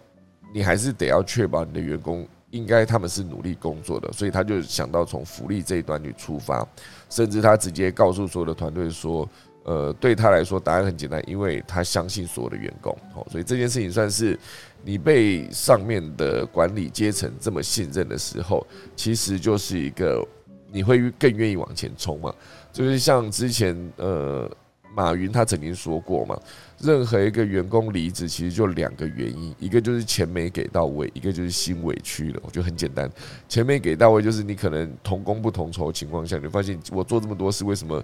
[0.53, 2.29] 你还是得要确保你的员工。
[2.51, 6.67] 应该他们是努力工作的，所以他就想到从福利这一端去出发，
[7.09, 9.29] 甚至他直接告诉所有的团队说
[9.65, 14.39] ：“呃，对他来说答案很简单，因为他相信所有的员工。”哦，所以这件事情算是
[14.83, 20.27] 你被上面的管理阶层这么信任的时候，其实就是一个
[20.73, 22.35] 你会更愿意往前冲嘛。
[22.73, 24.51] 就是像之前呃。
[24.95, 26.39] 马云他曾经说过嘛，
[26.79, 32.41] 任何一个员工离职，其实就两个原因，一个就是钱没给到位，一个就是心委屈了。
[32.45, 33.11] 我觉得很简单，
[33.49, 38.03] 钱没给到位，就是你可能同工不同酬情况下，你发现我做这么多事，为什么？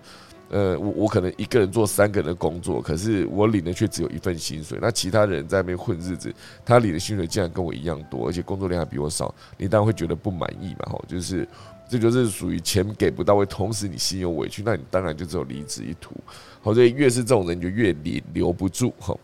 [0.49, 6.33] 呃，我我可能一个人做三个人的工作，可是我领的却只有一份薪水，那其他人在那边混日子，
[6.64, 10.88] 他领的薪水竟然跟我一样多，而且工作量还比我少，你当然会觉得不满意嘛？
[10.92, 11.46] 吼，就是。
[11.88, 16.14] 这就是属于钱给不到位，同时你心有委屈，那你当然就只有离职一途。
[16.61, 19.16] 好，所以越是这种人，就越留留不住哈。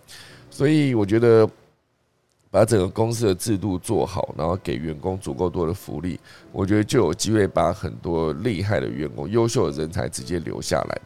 [0.50, 1.48] 所以我觉得
[2.50, 6.20] 把整个公司的制度做好，然后给员工足够多的福利，
[6.52, 11.00] 我觉得就有机会把很多厉害的员工、优秀的人才直接留下来。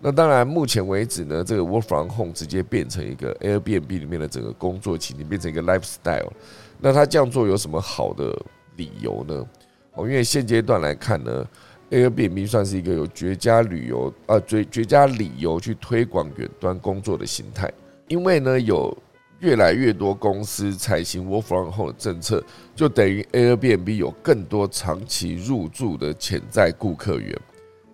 [0.00, 6.30] 那当然，目前为止呢，这个 Work from Home 直接变成一个 Airbnb 里面的整个工作情景，变成一个 lifestyle。
[6.80, 8.34] 那他这样做有什么好的
[8.76, 9.46] 理由呢？
[9.94, 11.46] 哦，因为现阶段来看呢
[11.90, 17.70] ，Airbnb 算是一个有绝佳旅游啊绝绝佳理由去推广远端工作的形态。
[18.08, 18.96] 因为呢，有
[19.40, 22.42] 越来越多公司采行 Work from Home 的政策，
[22.74, 27.36] 就等于 Airbnb 有更多长期入住的潜在顾客源。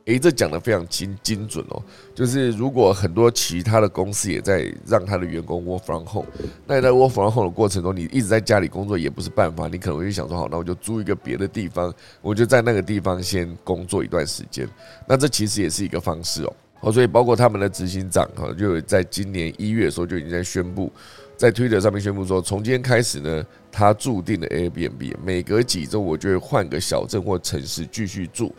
[0.07, 1.83] 诶，这讲的非常精精准哦。
[2.15, 6.27] 就是如果很多其他的公司也在让他的员工 Work from Home，
[6.65, 11.93] 那在 Work from Home 的过程中，你一直在家里工作也不是办法，你可能会想说，好，那我就租一个别的地方，
[12.23, 14.69] 我就在那个地方先工作一段时间。
[15.09, 16.53] 那这其实也是一个方式哦。
[16.83, 20.93] 哦，所以包括他们的执行长哈，就在今年一月的时候就已经在宣布，
[21.37, 28.55] 在 Twitter 上面宣布说，从今天开始呢，他注定的 Airbnb 每隔几周我就会换个小镇或城市继续住。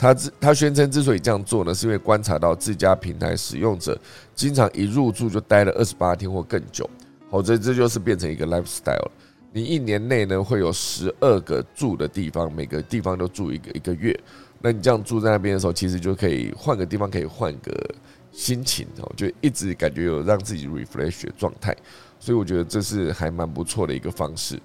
[0.00, 4.00] 他之他宣称之所以这样做呢，是因为观察到自家平台使用者
[4.34, 6.88] 经常一入住就待了二十八天或更久。
[7.30, 9.10] 好，这这就是变成一个 lifestyle。
[9.52, 14.18] 你一年内呢会有十二个住的地方，每个地方都住一个一个月。
[14.62, 17.94] 那你这样住在那边的时候，其实就可以换个地方，可以换个
[18.32, 21.76] 心情哦，就一直感觉有让自己 refresh 的状态。
[22.18, 24.58] 所以我觉得这是还蛮不错的一个方式。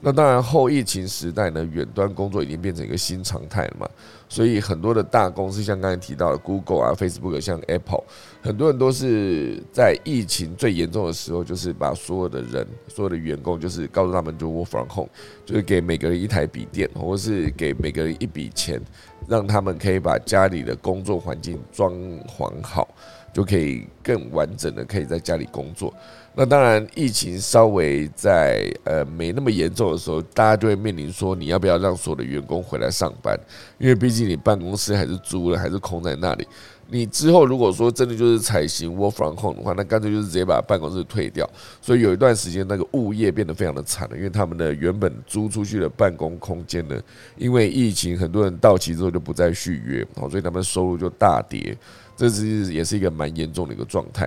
[0.00, 3.88] 那当然，后疫情时代呢，远端工作已经变成一个新常态了嘛。
[4.28, 8.04] 所以很多的大公司，像刚才提到的 Google 啊、Facebook，像 Apple，
[8.42, 15.10] 很多人都是在疫情最严重的时候，就是把所有的人、所有的员工，就是告诉他们就 Work from home，
[15.44, 18.80] 就是给每个人一台笔电，或是给每个人一笔钱，
[19.26, 21.92] 让他们可以把家里的工作环境装
[22.28, 22.88] 潢好，
[23.32, 25.94] 就可以更完整的可以在家里工作。
[26.38, 33.34] 那当然，疫情稍微在呃没那么严重的时候，大家就会面临说，你要不要让所有的员工回来上班？
[33.78, 36.46] 因为毕竟你办公室还是租了，还是空在那里。
[36.88, 41.48] 你之后如果说真的就是采行 work from home 的话，那干脆就是直接把办公室退掉。
[41.80, 47.00] 所以有一段时间，那个物业变得非常的惨了，因为他们的原本租出去的办公空间呢，
[47.38, 51.74] 因为疫情，很多人到期之后就不再续约，好，所以他们收入就大跌。
[52.14, 54.26] 这是也是一个蛮严重的一个状态。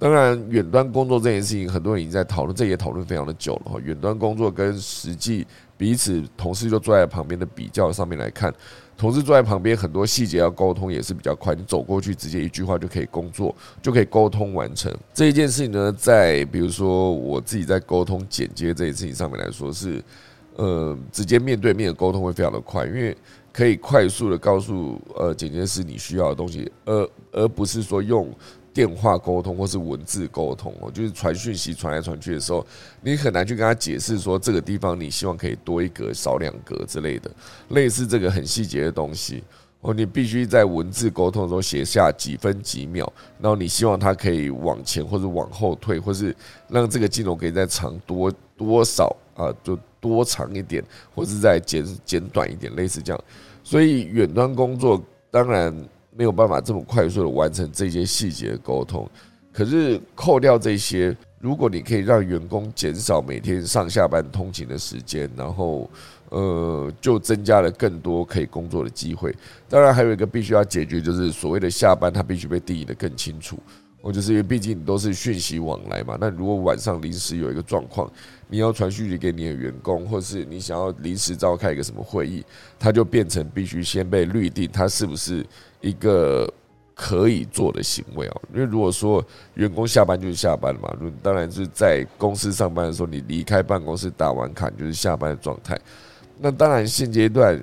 [0.00, 3.80] 当然，远端工作这件事情，很多人已经在讨论，这也讨论非常的久了哈。
[3.82, 5.44] 远端工作跟实际
[5.76, 8.54] 彼此同事就坐在旁边的比较上面来看，
[8.96, 15.92] 同事坐在旁边，很多细节要沟通也是比较快，你走过去直接一句话就可以工作，就可以沟通完成这一件事情呢。
[15.92, 20.00] 在比如说我自己在沟通剪接这件事情上面来说，是
[20.54, 23.16] 呃直接面对面的沟通会非常的快，因为
[23.52, 28.32] 可以快速的告诉呃剪接师你需要的东西，而而不是说用。
[28.78, 32.64] 电话沟通或是文字沟通哦，就是传讯息传来传去的时候，
[33.02, 37.28] 你很难去跟他解释说这个地方你希望可以多一格少两格之类的，
[37.70, 39.42] 类似这个很细节的东西
[39.80, 46.32] 哦，你必须在文字沟通的时候写下几分几秒，然后你希望它可以往前或者往后退，或是
[46.68, 50.84] 让这个镜头可以再长多多少啊，就多长一点，
[51.16, 53.20] 或是再减减短一点，类似这样。
[53.64, 55.74] 所以远端工作当然。
[56.18, 59.08] 没有办法这么快速的完成这些细节的沟通，
[59.52, 65.88] 可是扣掉这些，如果你可以让员工减少每天上下班通勤的时间，然后
[66.30, 69.32] 呃，就增加了更多可以工作的机会。
[69.68, 73.56] 当然，还有一个必须要解决，就是所谓的下班，它必须被定义的更清楚。
[74.00, 78.10] 我就是因为毕竟你都是讯息往来嘛，那如果晚上临时有一个状况，
[78.48, 82.44] 你要传讯息给你的员工，或是你想要临时召开一个什么会议，
[82.78, 85.44] 它就变成必须先被律定，它是不是
[85.80, 86.48] 一个
[86.94, 88.40] 可以做的行为啊？
[88.54, 89.22] 因为如果说
[89.54, 95.76] 员工下班就是下班了嘛，当然是在公司上班的时候，你离开办公室打完卡就是下班的状态。
[96.38, 97.60] 那当然现阶段。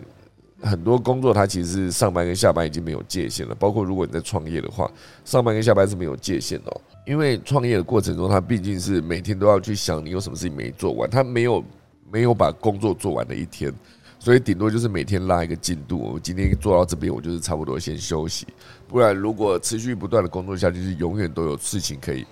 [0.65, 4.91] 很多工作它其实是上班跟下班已经没有界限了，包括如果你在创业的话，
[5.23, 6.81] 上班跟下班是没有界限的。
[7.05, 11.63] 因为创业的过程中，它毕竟是每天都要去想你有什么事情没做完，它没有
[12.11, 13.71] 没有把工作做完的一天，
[14.17, 15.99] 所以顶多就是每天拉一个进度。
[15.99, 18.47] 我今天做到这边，我就是差不多先休息，
[18.87, 22.25] 不然如果持续不断的工作下去，是永远都有事情可以。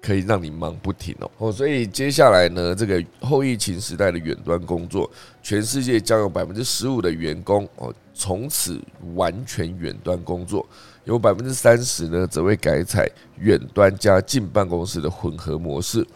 [0.00, 5.10] 可以让你忙不停哦哦，所以接下来呢，这个后疫情时代的远端工作，
[5.42, 8.80] 全世界将有百分之十五的员工哦，从此
[9.14, 10.66] 完全远端工作，
[11.04, 16.06] 有百分之三十呢，则会改采远端加进办公室的混合模式。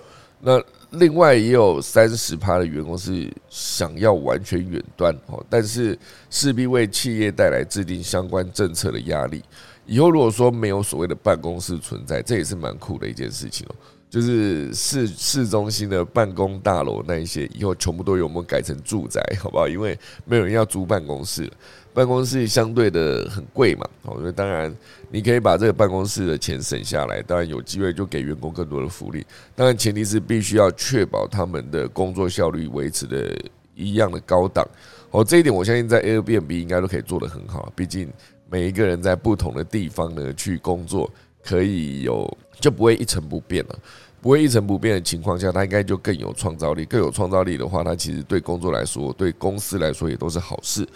[0.44, 5.98] 那另外也有三十趴的员工是想要完全远端哦，但是
[6.30, 9.42] 势必为企业带来制定相关政策的压力。
[9.86, 13.74] 以后如果说没有所谓的办公室存在，这也是蛮酷的一件事情哦。
[14.08, 19.66] 就是市市中心的办公大楼那一些，以后全部都由我们改成住宅，好不好？
[19.66, 21.50] 因为没有人要租办公室，
[21.94, 23.88] 办公室相对的很贵嘛。
[24.02, 24.70] 哦，所以当然
[25.10, 29.24] 你可以把这个办公室的钱省下来，当然有机会就给员工更多的福利。
[29.56, 33.34] 当然前提是必须要确保他们的工作效率维持的
[33.74, 34.62] 一样的高档。
[35.10, 38.10] 哦，这一点我相信在 Airbnb 应该都可以做得很好，毕竟。
[38.52, 41.10] 每一个人在不同的地方呢去工作，
[41.42, 42.30] 可以有
[42.60, 43.78] 就不会一成不变了。
[44.20, 46.84] 不会一成不变的情况下，他应该就更有创造力。
[46.84, 50.86] 更有创造力的话，他其实对工作来说，对公司来说也都是好事。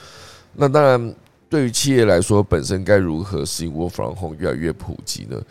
[0.52, 1.14] 那当然，
[1.48, 5.42] 对于企业来说，本身该如何使 Work from Home 越来越普及呢？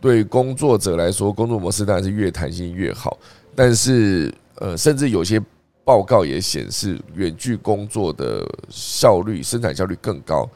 [0.00, 3.18] 对工作者来说，工作模式当然是越弹性越好。
[3.56, 5.42] 但是，呃，甚至有些
[5.82, 10.48] 报告也显示，远距工作的效率、生产效率更高。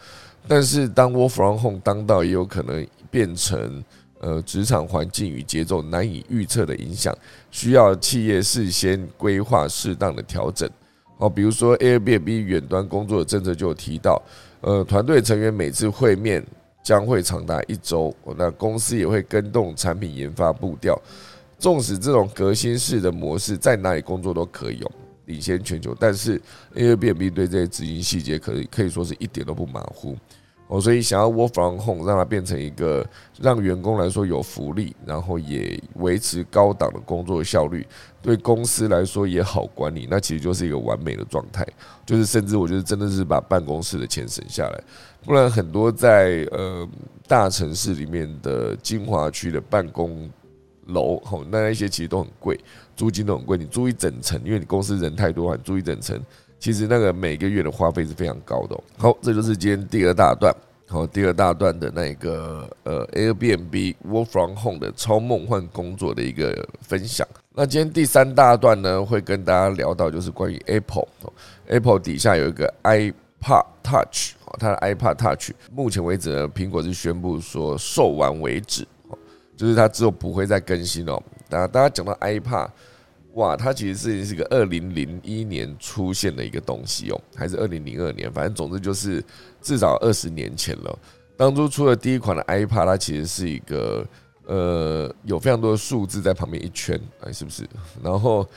[0.48, 3.84] 但是，当 Work from Home 当道，也有可能变成。
[4.20, 7.16] 呃，职场环境与节奏难以预测的影响，
[7.52, 10.68] 需要企业事先规划适当的调整。
[11.16, 14.20] 好，比如说 Airbnb 远端工作的政策就有提到，
[14.60, 16.44] 呃，团队成员每次会面
[16.82, 21.00] 将会长达一周，那公司也会跟动产品研发步调。
[21.56, 24.90] 纵使这种革新式的模式在哪里工作都可以哦，
[25.26, 26.42] 领先全球，但是
[26.74, 30.16] Airbnb 对这些执行细节可以可以说是一点都不马虎。
[30.68, 33.04] 哦，所以想要 work from home，让它变成一个
[33.40, 37.86] 让员工来说有福利，然后也维持高档的工作效率，
[38.20, 41.66] 对公司来说也好管理，那其实就是一个完美的状态。
[42.04, 44.78] 就是甚至我觉得真的是把办公室的钱省下来，
[45.24, 46.86] 不然很多在呃
[47.26, 50.30] 大城市里面的精华区的办公
[50.88, 52.58] 楼，吼，那一些其实都很贵，
[52.94, 53.56] 租金都很贵。
[53.56, 56.22] 你租一整层，因为你公司人太多，你租一整层。
[56.58, 58.76] 其实那个每个月的花费是非常高的。
[58.96, 60.54] 好，这就是今天第二大段。
[60.88, 67.28] 好，第二大段的那个呃 Airbnb Work from Home 的超梦幻工作的一个分享。
[67.54, 71.06] 那今天第三大段呢，会跟大家聊到就是关于 Apple。
[71.66, 78.86] Apple 底下有一个 iPad Touch，它的 iPad Touch 目前为止呢，苹果是宣布说售完为止，
[79.56, 81.22] 就是它之后不会再更新了。
[81.50, 82.68] 大家大家讲到 iPad。
[83.34, 89.24] 哇，它其实是是个二零零一年出现的一个东西哦，还是二零零二年，反正总之就是
[89.62, 90.98] 至少二十年前了。
[91.36, 94.06] 当初出了第一款的 iPad，它其实是一个
[94.46, 97.64] 呃有非常多的数字在旁边一圈，哎，是不是？
[98.02, 98.48] 然后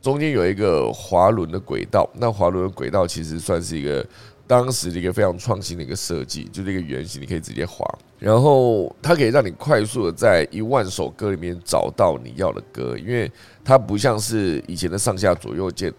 [0.00, 4.06] 中间有一个滑轮的轨道，那滑轮的轨道其实算是一个。
[4.46, 7.86] 当时的一个非常创新的一个设计，就是一个圆形，你可以直接滑，
[8.20, 13.32] 然后它可以让你快速的在一万首歌里面找到你要的歌，因为
[13.64, 15.92] 它不像是以前的上下左右键。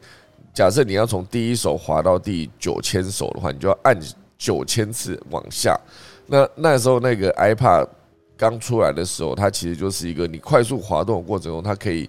[0.54, 3.98] 假设你要从第一首滑到第九千首的话，你就要按
[4.38, 5.76] 九千次往下。
[6.28, 7.88] 那那时候那个 iPad
[8.38, 12.08] 刚出来的时候，它其实就是一个你快速滑动的过程中，它可以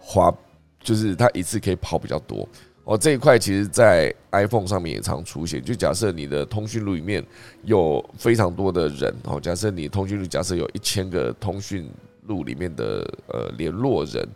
[0.00, 0.34] 滑，
[0.80, 2.48] 就是它一次可以跑比较多。
[2.92, 5.64] 哦，这一块其实，在 iPhone 上面也常出现。
[5.64, 7.24] 就假设你的通讯录里面
[7.62, 11.90] 有非常多的人，哦，假设你通讯录假设有一千个通讯
[12.26, 14.28] 录里面的呃联络人，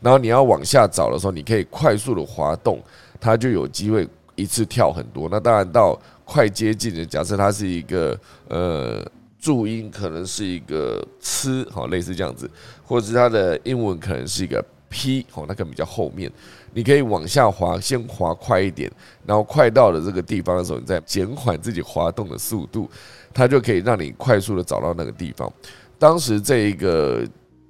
[0.00, 2.80] 然后你要往下找的时候，你可以快速的滑动，
[3.18, 5.28] 它就有机会一次跳很多。
[5.28, 9.04] 那当然到快接近的，假设它是一个呃
[9.40, 12.48] 注音，可能是一个吃，好类似这样子，
[12.84, 16.30] 或者是它的英文可能是一个 P，好，那可能比较后面。
[16.74, 18.90] 你可以往下滑，先滑快一点，
[19.24, 22.90] 然后快到了这个地方的时候，你再减缓自己滑动的速度，
[23.32, 25.50] 它就可以让你快速的找到那个地方。
[25.98, 27.24] 当时这一个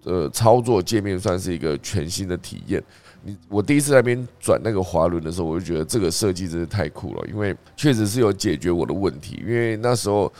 [0.05, 2.82] 呃操作界面算是一个全新的体验。
[3.22, 9.42] 你我第一次在那边转那个滑轮的时候，我就觉得这个设计真是太酷了，因为确实是有解决我的问题。
[9.46, 10.30] 因为那时候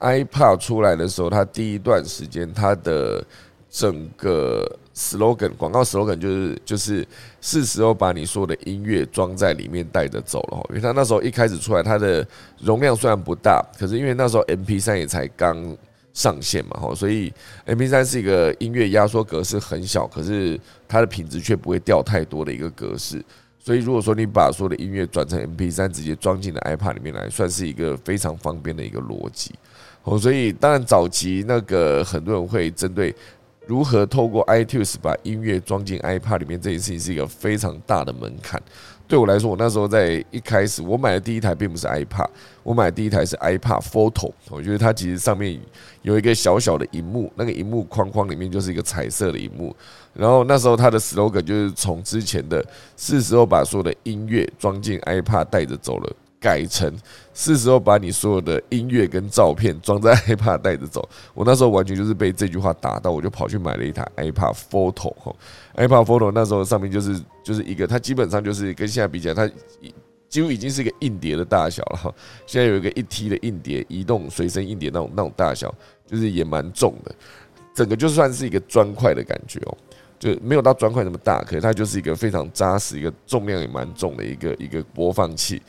[0.00, 3.24] iPad 出来的时候，它第一段时间它的
[3.78, 7.06] 整个 slogan 广告 slogan 就是就是
[7.42, 12.26] 是时候把你所有的音乐装在里面带着走了因为它那时候一开始出来，它的
[12.58, 15.76] 容量虽然不大，可是因为那时候 MP 三也才刚
[16.14, 17.30] 上线嘛哈，所以
[17.66, 20.58] MP 三是一个音乐压缩格式很小，可是
[20.88, 23.22] 它的品质却不会掉太多的一个格式。
[23.58, 29.54] 所以如果说你把所有的音乐转成 MP 三，直接装进了 iPad 里面来，算是一个非常方便的一个逻辑
[30.04, 30.18] 哦。
[30.18, 33.14] 所以当然早期那个很多人会针对。
[33.66, 38.62] 如何透过 iTunes 把音乐装进 iPad 里面这件事情是一个非常大的门槛。
[39.08, 42.28] 对我来说，我那时候在一开始，我买的第一台并不是 iPad，
[42.64, 44.32] 我买的第一台是 iPad Photo。
[44.50, 45.60] 我觉得它其实上面
[46.02, 49.74] 有一个小小的荧幕，那个荧幕框框里面就是一个彩色的荧幕。
[50.12, 52.64] 然后那时候它的 slogan 就是从之前的
[52.96, 56.12] 是时候把所有的音乐装进 iPad 带着走了。
[56.46, 56.88] 改成
[57.34, 61.06] 是时候把你所有的音乐跟照片装在 iPad 带着走。
[61.34, 65.34] 我那时候完全就是被这句话打到，我就跑去买了一台 iPad Photo 哈。
[65.74, 69.50] iPad Photo 那时候上面就是就是一个，它基本上就是跟现在比起来，它
[70.28, 72.14] 几乎已经是一个硬碟的大小了。
[72.46, 75.74] 现在有一个一 T 的硬碟，移动随身硬碟那种那种大小，
[76.06, 77.12] 就是也蛮重的。
[77.74, 79.76] 整个就算是一个砖块的感觉哦，
[80.18, 85.60] 就没有到砖块那么大，可是它就是一个非常扎实、一个重量也蛮重的一个一个播放器。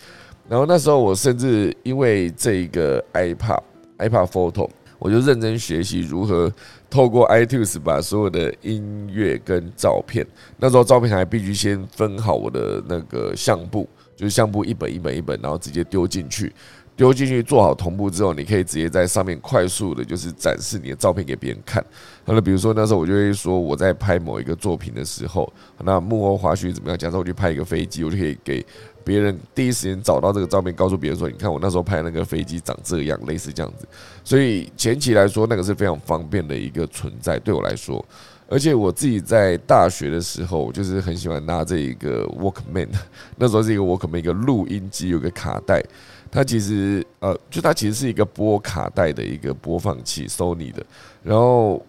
[0.49, 3.61] 然后那时候我甚至因为这一个 iPad
[3.97, 6.51] iPad Photo，我就认真学习如何
[6.89, 10.25] 透过 iTunes 把所有的音乐跟照片，
[10.57, 16.53] 那时候照片还必须先分好我的那个相簿，就是相簿一本一本一本，然后直接丢进去。
[16.95, 21.85] 丢进去做好同步之后，你可以直接在上面快速的，就是展示你的照片给别人看。
[22.25, 25.47] 那比如说那时候我就会说我在拍某一个作品的时候，
[25.83, 26.97] 那幕后花絮怎么样？
[26.97, 28.65] 假设我去拍一个飞机，我就可以给
[29.07, 33.87] 别人第一时间找到这个照片，告诉别人说：“你看我那时候拍那个飞机长这样，类似这样子。”
[34.21, 38.03] 所以前期来说，那个是非常方便的一个存在，对我来说。
[38.49, 42.89] 而且我自己在大学的时候，就是很喜欢拿这一个 Walkman，
[43.37, 45.81] 那时候是一个 Walkman 一个录音机，有个卡带。
[46.29, 50.85] 它其实呃，就它其实是一个播卡带的一个播放器，Sony 的。
[51.23, 51.85] 然后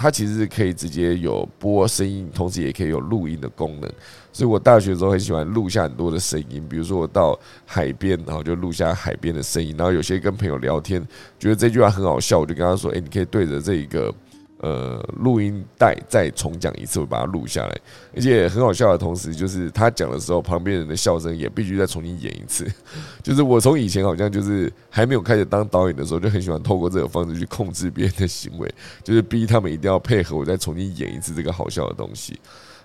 [0.00, 3.92] 它其实可以直接有播声音，同时也可以有录音的功能。
[4.32, 7.36] 所以我大学的时候很喜欢录下很多的声音，比如说我到
[7.66, 9.74] 海边，然后就录下海边的声音。
[9.76, 11.04] 然后有些跟朋友聊天，
[11.36, 14.14] 觉得这句话很好笑，我就跟他说：“哎，你可以对着这一个。”
[14.60, 17.80] 呃，录音带再重讲一次，我把它录下来，
[18.14, 22.66] 而且很好笑的同时，就是他讲的时候，旁边人的笑声也必须再重新演一次。
[23.22, 28.68] 就是我从以前好像就是还没有开始当导演的时候，就很喜欢透过这个方式去控制别人的行为，
[29.04, 32.36] 就是逼他们一定要配合我再重新演一次这个好笑的东西。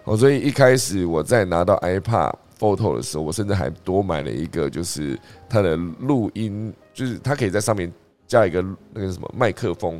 [0.03, 5.19] 哦，所以一开始我在拿到 iPad Photo 的时候，我甚至还多买了一个，就是
[5.49, 7.91] 它的录音，就是它可以在上面
[8.27, 8.63] 加一个
[8.93, 9.99] 那个什么麦克风。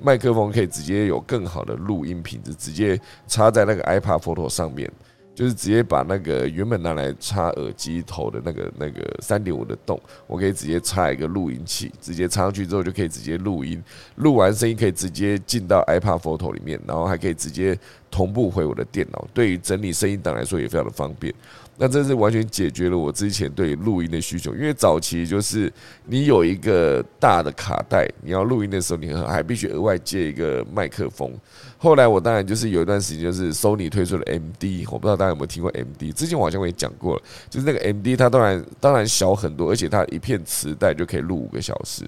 [0.00, 4.90] 麦克风可以直接有更好的录音品质，直接插在那个 iPad Photo 上面，
[5.34, 13.82] 就是直接把那个原本拿来插耳机头的那个那个三点五的洞，我可以直接插一个录音器，直接插上去之后就可以直接录音，
[14.16, 17.78] 录完声音可以直接进到 iPad Photo 里面，然后还可以直接
[18.10, 21.32] 同步回我的电脑，对于整理声音档来说也非常的方便。
[21.80, 25.72] 那这是完全解决了我之前对录音的需求，因为早期就是
[26.06, 31.32] 你有一个大的卡带，你要录音的时候，你还必须额外借一个麦克风。
[31.78, 42.04] 后来我当然就是有一段时间，就是 Sony 推出了 MD，我不知道大家有没有听过 MD，之前我好像也讲过了，就是那个 MD 它当然当然小很多，而且它一片磁带就可以录五个小时。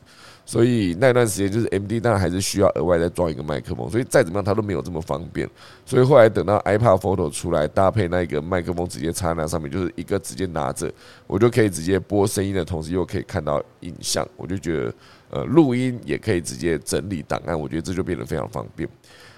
[0.51, 5.49] 所以那段时间就是 M D，当然还是需要额外再装一个麦克风，所以再怎么样它都没有这么方便。
[5.87, 10.93] 所以后来等到 iPad Photo 出来，搭配那个麦克风直接插那上面，就是一个直接拿着，
[11.29, 14.93] 我就可以直接播声音的同时又可以看到影像，我就觉得
[15.31, 18.89] 呃录音也可以直接整理档案，我觉得这就变得非常方便。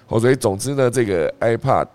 [0.07, 1.85] 好，所以总之呢，这个 iPad。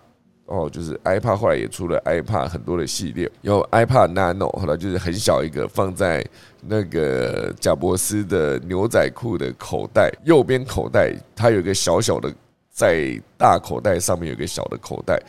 [0.49, 6.25] 哦，就是 iPad 后来也出了 iPad 很多的系列，有 iPad Nano，后来就是很小一个，放在
[6.61, 12.33] 那个贾伯斯的牛仔裤的口袋右边口袋，它有一个小小的，
[12.71, 15.21] 在大口袋上面有一个小的口袋。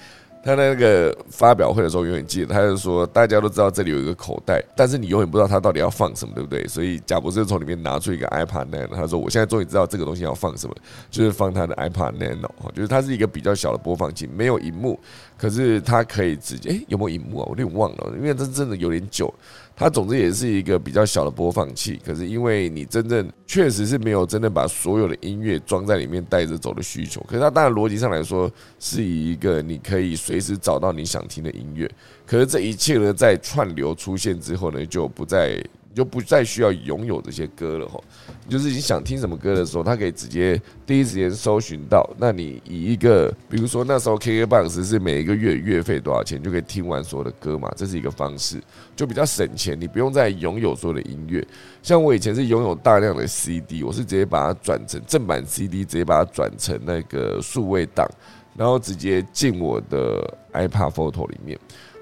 [0.43, 6.66] 他在那个发表会的时候，永远记得，他就说大家都知道这里有一个口袋，但是你永远不知道他到底要放什么，对不对？
[6.66, 10.74] 所以贾博士从里面拿出一个 iPad Nano，他说：“我现在终于知道这个东西要放什么，
[11.11, 14.99] 就是放他的 iPad Nano，就是它是一个比较小的播放器，没有荧幕，
[15.36, 17.45] 可是它可以直接，诶，有没有荧幕啊？
[17.45, 19.32] 我有点忘了，因为这真的有点久。”
[19.81, 31.91] 它总之也是一个比较小的播放器，可是因为你真正确实是没有真的把所有的音乐装在里面带着走的需求，可是它当然逻辑上来说是以一个你可以随时找到你想听的音乐，
[32.26, 35.59] 可是这一切呢在串流出现之后呢就不再。
[35.93, 38.01] 你就不再需要拥有这些歌了哈，
[38.49, 42.09] 就是你想听什么歌的时候，它可以直接第一时间搜寻到。
[42.16, 48.62] 那你以一个，比如说那时候 KKBOX 是每一个月月费多少钱就可以听完所有的歌嘛，这是一个方式，
[48.95, 51.45] 就比较省钱，你不用再拥有所有的音乐。
[51.82, 58.09] 像我以前是拥有大量的 CD，我是直接把它转成正版 CD，直接把它转成那个数位档，
[58.57, 60.22] 然后直接进我的
[60.53, 61.59] iPad Photo 里面。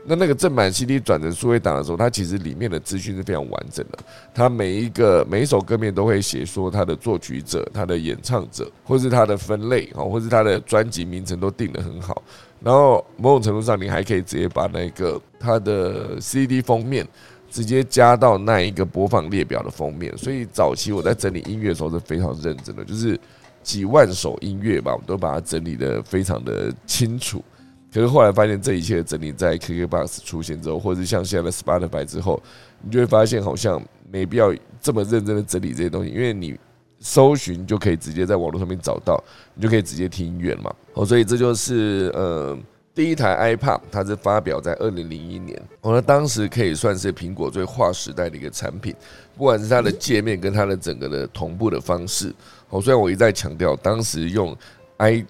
[0.09, 3.99] 那那个正版 CD 转成数位档的时候，它其实里面的资讯是非常完整的。
[4.35, 12.23] 它每一个每一首歌面都会写说它的作曲者、它的演唱者，或是它的分类啊，或是它的专辑名称都定得很好。
[12.61, 17.07] 然后某种程度上，你还可以直接把那个它的 CD 封面
[17.51, 20.17] 直接加到那一个播放列表的封面。
[20.17, 23.21] 所以早期我在整理音乐的时候是非常认真的，就是
[23.63, 27.45] 几万首音乐吧，我都把它整理的非常的清楚。
[27.93, 32.41] 可是后来发现，这一切的整理在 KKBOX 出现之后，或者是像现在的 Spotify 之后，
[32.83, 36.59] 你就会发现好像没必要这么认真的整理这些东西，因为你
[37.01, 39.23] 搜寻就可以直接在网络上面找到，
[39.55, 40.75] 你就可以直接听音乐了嘛。
[40.95, 42.59] 哦，所以这就是呃
[42.95, 48.95] 第一台 iPad，它是发表在二零零一年，我呢当时可以算是苹果最划时代的一个产品，
[49.37, 52.35] 不管是它的界面跟它的整个的同步的方式。
[52.69, 54.55] 哦，虽然我一再强调，当时用
[54.99, 55.25] i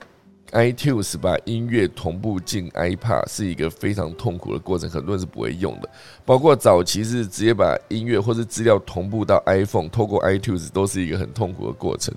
[0.52, 5.88] iTunes 把音乐同步进 iPad 是一个非常痛苦的过程，很多人是不会用的。
[6.24, 12.14] 包括早期是直接把音乐或是资料同步到 iPhone，透过 iTunes 都是一个很痛苦的过程。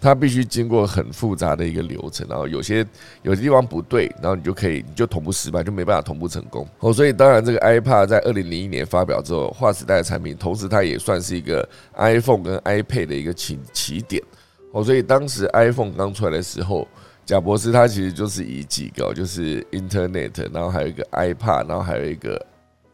[0.00, 2.86] 它必须经过很复杂的一个流程，然后有些
[3.22, 6.68] 有些地方不对，然后你就可以你就同步失败，就没办法同步成功。
[6.80, 11.66] 哦，所以当然这个 iPad 在二零零一年发表之后，划时代的产品，同时它也算是一个
[11.96, 14.22] iPhone 跟 iPad 的一个起起点。
[14.72, 16.86] 哦，所以当时 iPhone 刚出来的时候，
[17.24, 22.46] 贾博士他其实就是以几个，就是 Internet，然后还有一个 iPad，然后还有一个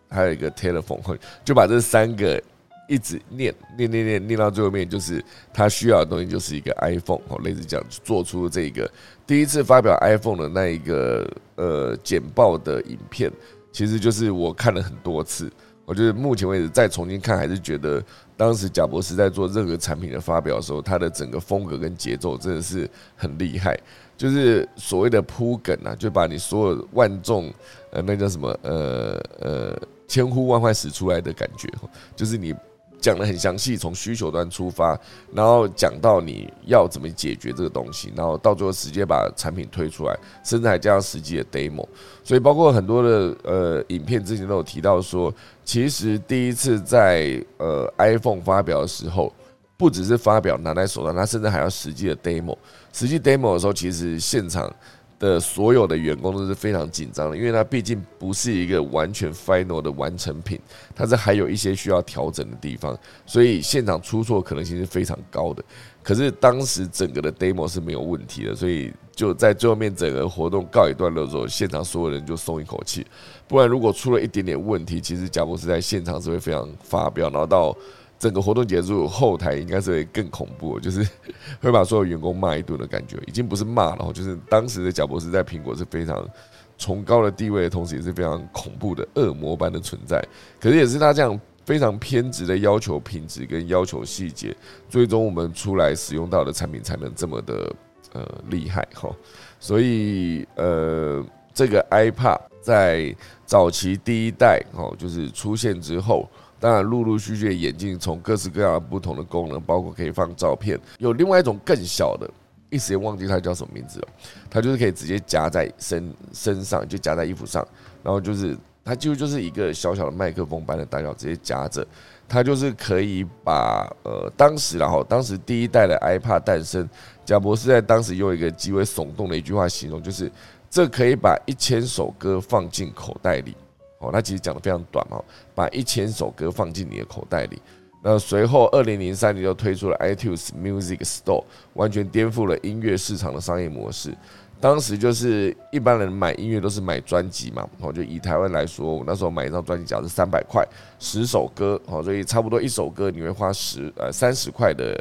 [0.09, 2.43] 还有一个 Telephone，就把这三个。
[2.89, 5.24] 一直念念念念念到最后面，就是
[5.55, 8.91] 他需要的东西就是一个 iPhone 哦，类似这样做出这个
[9.24, 11.24] 第一次发表 iPhone 的那一个
[11.55, 13.31] 呃简报的影片，
[13.70, 15.49] 其实就是我看了很多次，
[15.85, 18.03] 我觉得目前为止再重新看，还是觉得
[18.37, 23.78] 当时贾博士在做任何产品的发表的时候，他的整个风格跟节奏真的是很厉害，
[24.21, 27.51] 就是所谓的铺梗啊，就把你所有万众
[27.91, 31.66] 呃那叫什么呃呃千呼万唤始出来的感觉，
[32.14, 32.55] 就是你。
[33.03, 34.95] 讲的很详细，从需求端出发，
[35.33, 40.14] 然后讲到你要怎么解决这个东西，然后到最后直接把产品推出来，
[40.45, 41.89] 甚至还加上实际的 demo。
[42.23, 45.33] 所以包括很多的呃影片之前都有提到说，
[45.64, 49.33] 其实第一次在呃 iPhone 发表的时候，
[49.79, 52.55] 不只是发表拿在手上，它甚至还要实际的 demo。
[52.93, 54.72] 实际 demo 的时候，其实现场。
[55.20, 60.59] 的所有的员工都是非常紧张的，因为它毕竟不是一个完全 final 的完成品，
[60.95, 65.62] 它是还有一些需要调整的地方，所以现场出错可能性是非常高的。
[66.03, 73.07] 可是当时整个的 demo 是没有问题的，所以就在最后面整个活动告一段落之后，现场所有人就松一口气。
[73.47, 77.76] 不然如果出了一点点问题，其实贾博士在现场是会非常发飙，然后到。
[78.21, 81.09] 整个活动结束，后台应该是会更恐怖，就是
[81.59, 86.29] 会把所有员工骂一顿的感觉，已经不是骂了，就是当时的贾博士在苹果是非常
[86.77, 90.23] 崇高的地位，同时也是非常恐怖的恶魔般的存在。
[90.61, 94.55] 可是也是他这样非常偏执的要求品质跟要求细节，
[94.87, 97.75] 最终我们出来使用到的产品才能这么的
[98.12, 99.11] 呃厉害哈。
[99.59, 103.16] 所以呃，这个 iPad 在
[103.47, 106.29] 早期第一代哦，就是出现之后。
[106.61, 112.30] 当然，陆陆续续的眼镜从各式各样不同的功能，包括可以放照片，有另外一种更小的，
[112.68, 114.08] 一时间忘记它叫什么名字了。
[114.50, 117.66] 它就是可以直接夹在身身上，就夹在衣服上，
[118.02, 118.54] 然后就是
[118.84, 121.86] 它几乎就是一个小小的麦克风般的大小，直接夹着，
[122.28, 126.86] 它就是可以把呃当时然后当时第一代的 iPad 诞生，
[127.24, 130.30] 贾博士在当时用一个极为耸动的一句话形容，就是
[130.68, 133.56] 这可以把一千首歌放进口袋里。
[133.98, 135.22] 哦，他其实讲的非常短嘛，
[135.61, 137.61] 把一千首歌放进你的口袋里。
[138.02, 141.44] 那随后，二零零三年就推出了 iTunes Music Store，
[141.74, 144.16] 完全颠覆了音乐市场的商业模式。
[144.58, 150.66] 当时就是一般人买音乐都是买专辑嘛，哦，就以台湾来说，我那时候买一张专辑价是三百块，
[150.98, 154.98] 十首歌，哦，所以差不多一首歌你会花十呃三十块的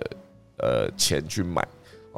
[0.58, 1.66] 呃钱去买。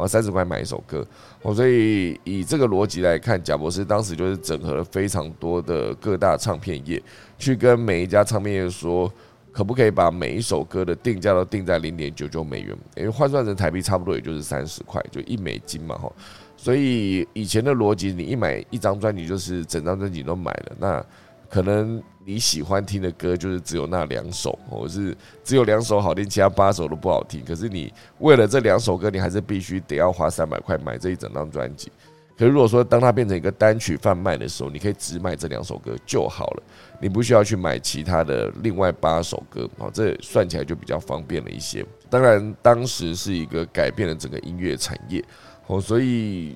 [0.01, 1.05] 哦，三十块买一首歌，
[1.43, 7.01] 哦，所以以这个逻辑来看，贾博士当时就是整合了非常多的各大唱片业，
[7.37, 9.11] 去跟每一家唱片业说，
[9.51, 16.11] 可不可以把每一首歌的定价都定在零点九九美元，因为换算成台币差不多也就是三十块，就一美金嘛，哈。
[16.57, 21.05] 所以以前的逻辑，你一买一张专辑就是整张专辑都买了，那。
[21.53, 27.43] 可能你喜欢听的歌就是只有那两首，或是只有两首好听，其他八首都不好听。
[27.43, 31.91] 可是你为了这两首歌，你还是必须得要花三百块买这一整张专辑。
[32.37, 36.63] 可是如果说当它变成一个单曲贩卖的时候，你可以只买这两首歌就好了，
[36.99, 41.85] 你不需要去买其他的另外八首歌，好，这算起来就比较方便了一些。
[42.09, 45.23] 当然，当时是一个改变了整个音乐产业，
[45.67, 46.55] 哦，所以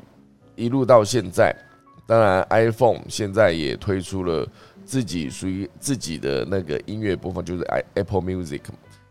[0.55, 1.55] 一路到现在，
[2.07, 4.47] 当然 iPhone 现在也推出了。
[4.85, 8.61] 自己属于自己的那个音乐播放就是 i Apple Music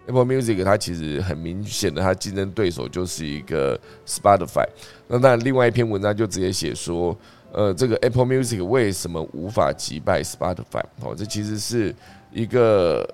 [0.06, 4.66] Apple Music 它其实很明显的，它竞争对手就是一个 Spotify。
[5.08, 7.16] 那那，另外一篇文章就直接写说，
[7.50, 10.84] 呃，这个 Apple Music 为什么无法击败 Spotify？
[11.00, 11.94] 哦，这其实是
[12.32, 13.08] 一个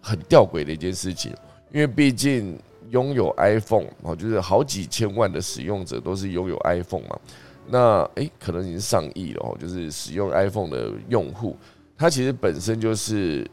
[0.00, 1.34] 很吊诡的一件事情，
[1.72, 2.56] 因为毕竟
[2.90, 7.18] 拥有 iPhone 哦，就是好几千万的使用者都是拥有 iPhone 嘛。
[7.66, 11.56] 那诶，可能已经上亿了哦，就是使用 iPhone 的用户。
[12.00, 13.46] 它其实本身就是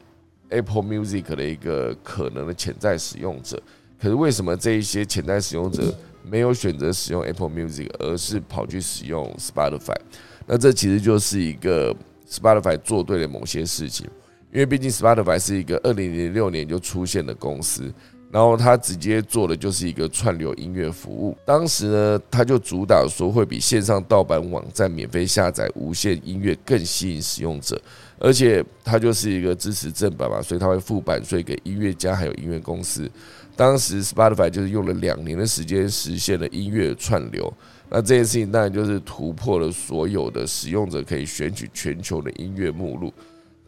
[0.47, 3.61] Apple Music 的一个可能的潜在使用者，
[4.01, 5.93] 可是为什么这一些潜在使用者
[6.23, 9.97] 没有选择使用 Apple Music，而是跑去使用 Spotify？
[10.45, 11.93] 那这其实就是一个
[12.25, 14.07] Spotify 做对了某些事情，
[14.53, 17.93] 因为毕竟 Spotify 是一个二零零六年就出现的公司，
[18.31, 21.37] 然后他直接做的就是一个串流音乐服务。
[21.43, 27.77] 当时呢，他就主打说会比线上盗版网站免费下载无线音乐更吸引使用者，
[28.19, 33.09] 而且他就是一个支持正版嘛，所以他会付版税给音乐家还有音乐公司。
[33.55, 37.51] 当时 Spotify 就是用了两年的时间实现了音乐串流。
[37.89, 43.11] 那这件事情当然就是突破了所有的使用者可以选取全球的音乐目录。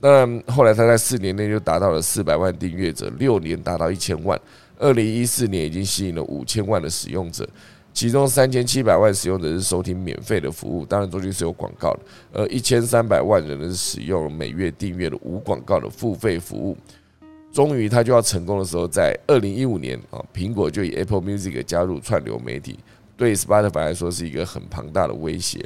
[0.01, 4.39] 当然，后来他在四年内就达到了四百万订阅者，六年达到一千万。
[4.77, 7.47] 二零一四年已经吸引了五千万的使用者，
[7.99, 11.99] 其中三千七百万使用者是收听免费的服务，当然中间是有广告的。
[12.31, 16.77] 而一千三百万人是使用每月订阅的无广告的付费服务。
[17.51, 22.79] 终于，他就要成功的时候，在二零一五年啊，苹果就以 Apple Music 加入串流媒体。
[23.17, 25.59] 对 Spotify 来说是一个很庞大的威胁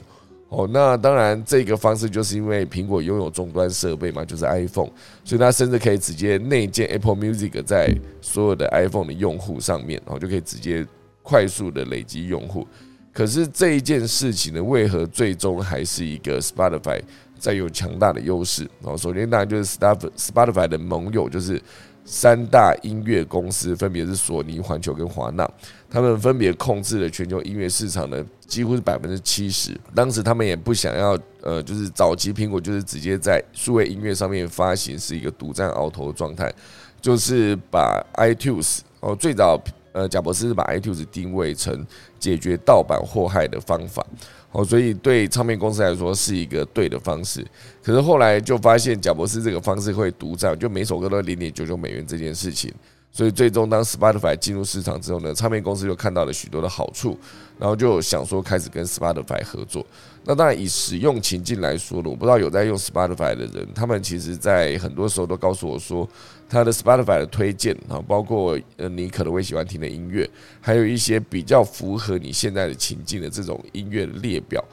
[0.49, 0.67] 哦。
[0.73, 4.89] 那当然，这个方式就是因为苹果拥有终端设备嘛，就是 iPhone，
[5.23, 10.83] 所以它甚至可以直接内建 Apple Music 在所有的 iPhone 的用户上面，然后就可以直接
[11.23, 12.67] 快速的累积用户。
[13.11, 17.01] 可是这一件事情呢，为何最终还是一个 Spotify
[17.39, 18.69] 在有强大的优势？
[18.83, 21.59] 哦，首先当然就是 Spotify 的盟友就是。
[22.05, 25.49] 三大音乐公司分别是索尼、环球跟华纳，
[25.89, 29.71] 他们分别控制了全球音乐市场的几乎是百分之七十。
[29.95, 36.53] 当时他们也不想要，呃，就是早期苹果就是直接在数位音乐上面发行是一个独占鳌头的状态，
[36.99, 39.57] 就是把 iTunes 哦，最早
[39.93, 41.85] 呃，贾博士把 iTunes 定位成
[42.19, 44.05] 解决盗版祸害的方法。
[44.51, 47.43] 哦，所以对唱片公司来说是一个对的方式，
[47.81, 52.71] 可是后来就发现贾博士这个方式会独占，就每首歌都零点九九美元这件事情，
[53.13, 57.17] 所以最终当 Spotify 进入市场之后呢，唱片公司就看到了许多的好处，
[57.57, 59.85] 然后就想说开始跟 Spotify 合作。
[60.25, 66.09] 那当然以使用情境来说呢，我不知道有在用 Spotify 的人，他们其实在很多时候都告诉我说。
[66.49, 70.29] 他的 Spotify 的推荐啊，包括呃你可能会喜欢听的音乐，
[70.61, 74.63] 还有一些比较符合你现在的情境的这种音乐列表，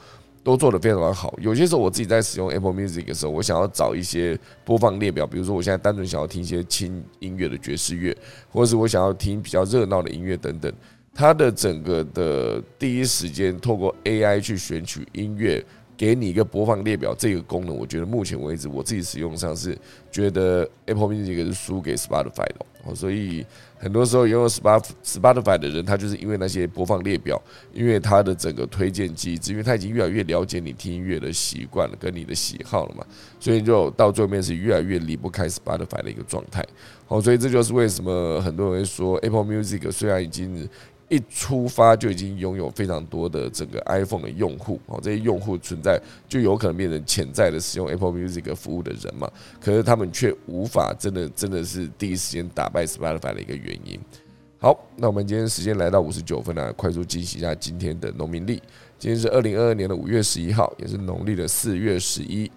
[0.43, 1.33] 都做得非常好。
[1.39, 8.15] 有些时候我自己在使用 Apple Music 的时候，我想要找一些播放列表，比如说我现在单纯想要听一些轻音乐的爵士乐，
[8.49, 10.73] 或者是我想要听比较热闹的音乐等等，
[11.13, 15.63] 它的整个的第一时间透过 AI 去选取音乐。
[15.97, 19.77] 给你一个播放列表这个功能，我觉得目前为止我自己使用上是
[20.11, 23.45] 觉得 Apple Music 是输给 Spotify 的，所以
[23.81, 27.41] 很多时候拥有 Spotify 的人，他就是因为那些播放列表，
[27.73, 33.03] 因为他的整个推荐机制，因为他已经越来越了解你听音乐的习惯了，跟你的喜好了嘛，
[33.39, 36.63] 所以就到最后面是越来越离不开 Spotify 的一个状态。
[37.07, 40.69] 好，所以这就是为什么很多人说 Apple Music 虽然已经。
[41.11, 49.29] 一出发就已经拥有非常多的整个 iPhone 的用户哦，这些用户存在就有可能变成潜在的使用 Apple Music 服务的人嘛？
[49.59, 53.99] 可是他们却无法真的真的是第一时间打败 Spotify 的一个原因。
[54.57, 58.61] 好，那我们今天时间来到五十九分了，快速进行一下今天的农民历。
[58.97, 62.49] 今天是二零二二年的五月十一号，也是农历的四月十一。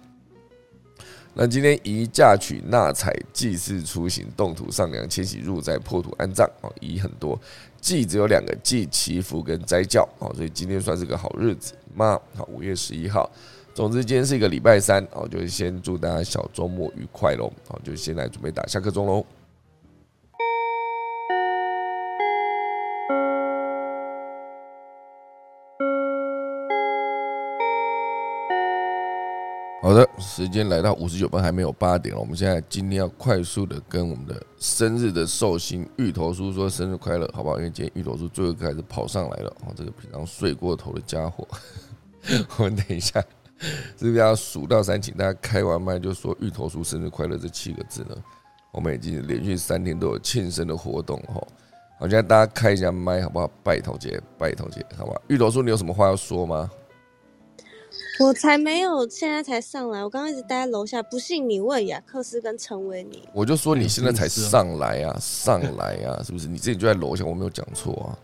[1.33, 7.37] 那今天宜嫁娶纳采祭祀出行动土上梁迁徙入宅破土安葬哦，宜很多
[7.85, 12.19] 祭只有两个祭祈福跟斋教哦，所以今天算是个好日子嘛。
[12.35, 13.29] 好，五月十一号，
[13.75, 17.53] 总之今天是一个礼拜三哦，就先祝大家小周末愉快喽。
[17.67, 19.23] 好，就先来准备打下课钟喽。
[29.85, 32.19] 好的，时间来到五十九分，还没有八点了。
[32.19, 37.57] 我们现在今天要快速的跟我们的生日的寿星芋头叔说生日快乐，好不好？
[37.57, 41.47] 因为今天芋头叔最后一个开始跑上来了，哦，这个平常睡过头的家伙。
[42.57, 43.21] 我们等一下
[43.95, 48.17] 是不是要数到三，请大家开完麦就说芋头叔生日快乐这七个字呢？
[48.71, 51.35] 我们已经连续三天都有庆生的活动，哈。
[51.99, 53.47] 好，现在大家开一下麦，好不好？
[53.63, 55.21] 拜头姐，拜头姐，好吧？
[55.27, 56.71] 芋头叔，你有什么话要说吗？
[58.19, 60.03] 我才没有，现在才上来。
[60.03, 63.27] 我刚刚一直待在楼下，不信你问雅克斯跟陈维尼。
[63.33, 66.47] 我就说你现在才上来啊，上来啊，是不是？
[66.47, 68.15] 你自己就在楼下，我没有讲错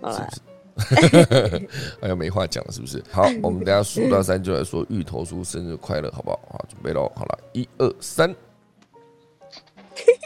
[0.00, 0.40] 啊，是不是？
[2.00, 3.02] 哎呀，没话讲了，是不是？
[3.10, 6.40] 好， 我们等下数到三就来说芋头叔生日快乐，好不好？
[6.50, 8.30] 好，准备喽，好了，一二三。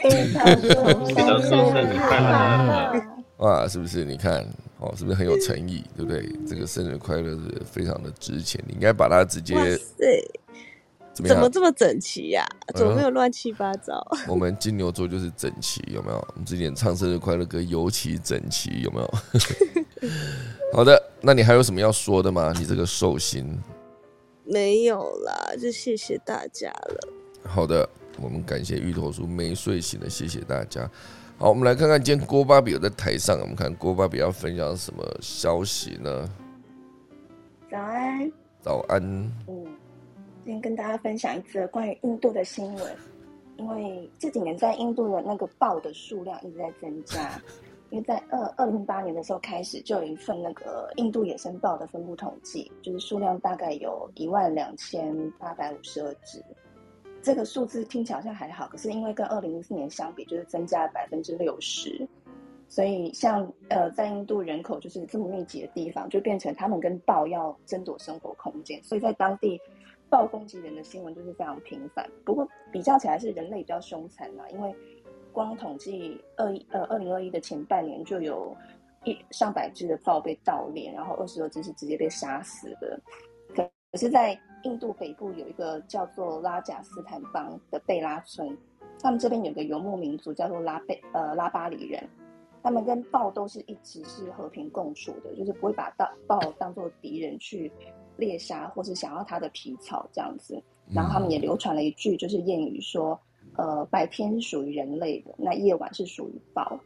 [0.03, 3.22] 芋头叔生日快乐！
[3.37, 4.03] 哇，是不是？
[4.05, 4.45] 你看。
[4.79, 6.29] 哦，是不是很有诚意，对不对？
[6.45, 9.79] 这个生日快乐是非常的值钱，你应该把它直接。
[11.13, 12.45] 怎么这么整齐呀？
[12.75, 14.05] 怎么没有乱七八糟？
[14.27, 16.17] 我们金牛座就是整齐，有没有？
[16.17, 19.13] 我们之前唱生日快乐歌尤其整齐，有没有？
[20.75, 22.53] 好的，那你还有什么要说的吗？
[22.59, 23.57] 你这个寿星
[24.43, 27.07] 没有啦，就谢谢大家了。
[27.45, 27.87] 好的，
[28.19, 30.91] 我们感谢芋头叔没睡醒的，谢谢大家。
[31.39, 36.29] 好，我们来看看今天郭巴比有在台上，我们看郭巴比要分享什么消息呢？
[37.69, 38.31] 早安，
[38.61, 39.01] 早安。
[39.47, 39.65] 嗯，
[40.45, 42.95] 今天跟大家分享一则关于印度的新闻，
[43.57, 47.29] 因为这几年在印度的那个豹的数量一直在增加。
[47.89, 56.43] 因为在二二零零八年的时候开始，就有一份那个印度野生豹的分布统计，就是数量大概有一万两千八百五十二只。
[57.23, 62.07] 这个数字听起来好像还好，可是因为跟二零零四年相比，就是增加了百分之六十。
[62.67, 68.83] 所以像呃，在印度人口就是这么密集的地方，就变成他们跟豹要争夺生活空间。
[68.83, 69.59] 所以在当地，
[70.09, 72.07] 豹攻击人的新闻就是非常频繁。
[72.25, 74.75] 不过比较起来是人类比较凶残嘛，因为。
[75.31, 78.55] 光统计二一呃二零二一的前半年就有
[79.03, 83.01] 一上百只的豹被盗猎，然后二十多只是直接被杀死的。
[83.55, 88.57] 可可是，在印度北部有一个叫做拉贾斯坦邦的贝拉村，
[88.99, 92.03] 他们这边有个游牧民族叫做拉贝呃拉巴里人，
[92.61, 97.71] 他们跟豹都是一直是和平共处的，就是不会把盗豹当做敌人去
[98.17, 100.61] 猎杀，或是想要它的皮草这样子。
[100.91, 103.19] 然后他们也流传了一句就是谚语说。
[103.55, 106.79] 呃，白天是属于人类的，那夜晚是属于豹。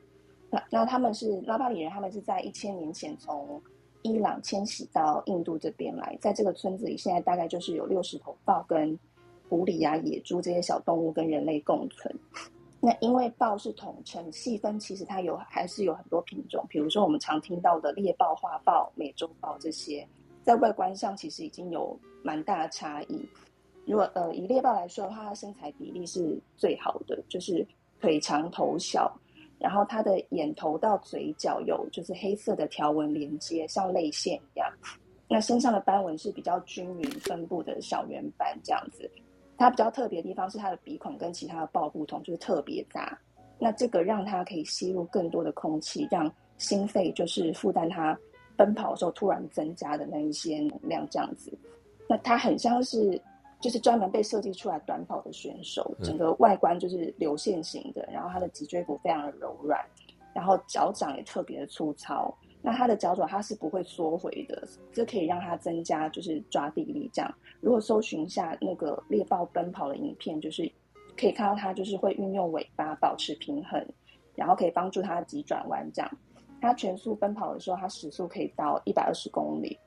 [0.49, 3.61] 那那他们是拉巴里人，他们是在一千年前从
[4.07, 8.97] 伊朗迁徙到印度这边来，在这个村子里，现在大概就是有六十头豹跟
[9.49, 12.13] 狐狸啊、野猪这些小动物跟人类共存。
[12.79, 20.07] 那因为豹是统称，细分其实它有还是有很多品种，比如说我们常听到的猎豹、花豹、美洲豹这些，
[20.43, 23.27] 在外观上其实已经有蛮大的差异。
[23.85, 27.65] 如果呃以猎豹来说的话，它身材比例是最好的，就是
[27.99, 29.11] 腿长头小，
[29.59, 34.71] 然后它的眼头到嘴角有就是黑色的条纹连接，像泪腺一样。
[35.27, 39.09] 那身上的斑纹是比较均匀分布的小圆斑这样子。
[39.57, 43.17] 它比较特别的地方是它的鼻孔跟其他的豹不同，就是特别大。
[43.59, 48.17] 那这个让它可以吸入更多的空气，让心肺就是负担它
[48.55, 51.51] 奔跑的时候突然增加的那一些能量这样子。
[52.07, 53.21] 那它很像是。
[53.59, 59.83] 就是专门被设计出来短跑的选手，整个外观就是流线型的，然后它的脊椎骨非常的柔软，
[60.33, 62.35] 然后脚掌也特别的粗糙。
[62.61, 67.09] 那它的脚爪它是不会缩回的，这可以让它增加就是抓地力。
[67.13, 70.69] 这样，如果搜寻一下那个猎豹奔跑的影片，就是
[71.15, 73.83] 可以看到它就是会运用尾巴保持平衡，
[74.35, 75.89] 然后可以帮助它急转弯。
[75.93, 76.11] 这样，
[76.59, 79.79] 它全速奔跑的时候，它时速可以到一百二十公里。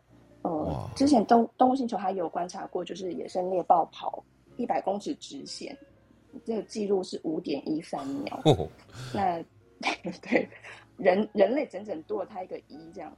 [0.43, 4.25] 呃，之前动动物星球还有观察过，就是野生猎豹跑
[4.57, 5.77] 一百公尺直线，
[6.45, 8.41] 这个记录是五点一三秒。
[9.13, 9.43] 那
[10.23, 10.49] 对
[10.97, 13.15] 人人类整整多了它一个一这样。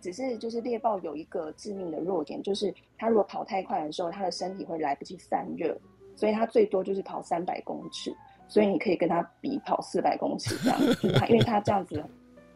[0.00, 5.74] 只是就是猎豹有一个致命的弱点，就是它如果跑太快的时候，它的身体会来不及散热，
[6.14, 8.14] 所以它最多就是跑三百公尺。
[8.46, 12.04] 所以你可以跟它比跑四百公尺这样，就是它因为它这样子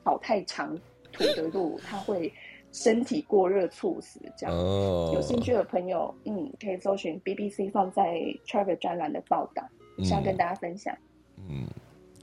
[0.04, 0.76] 跑太长
[1.12, 2.32] 途的路，它会。
[2.72, 9.62] 身体过热猝死，这样哦有兴趣的朋友，嗯，可以搜寻 BBC 放在 Travel 专栏的报道，
[10.04, 10.94] 想跟大家分享。
[11.48, 11.66] 嗯，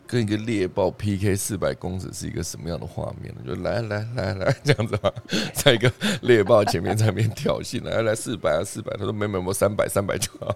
[0.05, 3.41] 跟一个猎豹 PK 四百公尺是一个什么样的画面呢？
[3.45, 5.11] 就来来来来这样子吧，
[5.55, 5.91] 在一个
[6.21, 10.55] 猎豹前面在那边挑衅，来来四百啊四百，他说没没没三百三百就好，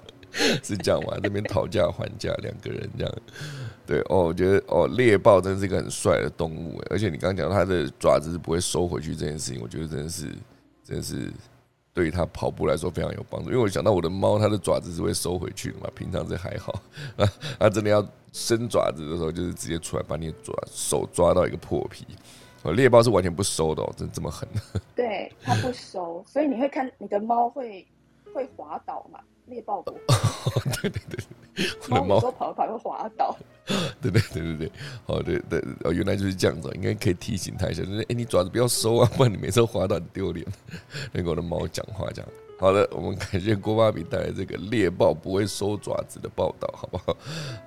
[0.64, 1.18] 是这样嘛？
[1.24, 3.14] 这边讨价还价，两个人这样。
[3.90, 10.28] 对哦，我觉得哦，猎豹真是一个很帅的动物，而且你刚刚讲它的爪子是不会收回去这件事情，我觉得真的是，
[10.84, 11.34] 真的是
[11.92, 13.50] 对于它跑步来说非常有帮助。
[13.50, 16.80] 因为我想到我的猫，它的爪子是会收回去的嘛，平常是还好，
[17.58, 22.06] 它真的要伸爪子的时候，就是直接出来把你爪手抓到一个破皮。
[22.62, 24.48] 哦，猎豹是完全不收的哦，真这么狠？
[24.96, 27.88] 对，它不收，所以你会看你的猫会
[28.36, 29.20] 会滑倒嘛？
[29.50, 29.91] 猎豹不？
[30.82, 31.20] 对对对。
[31.89, 33.36] 猫有时候跑跑会滑倒，
[34.02, 34.72] 对对对对对，
[35.08, 40.45] 哦对对哦，原来就是这样子，应该可以提醒他一下，就是哎，你爪子不要收啊，不然你每次滑倒很丢脸。
[41.12, 42.32] 跟我的猫讲话这样。
[42.60, 47.18] 好的，我们感谢郭芭比带来这个猎豹不会收爪子的报道，好不好？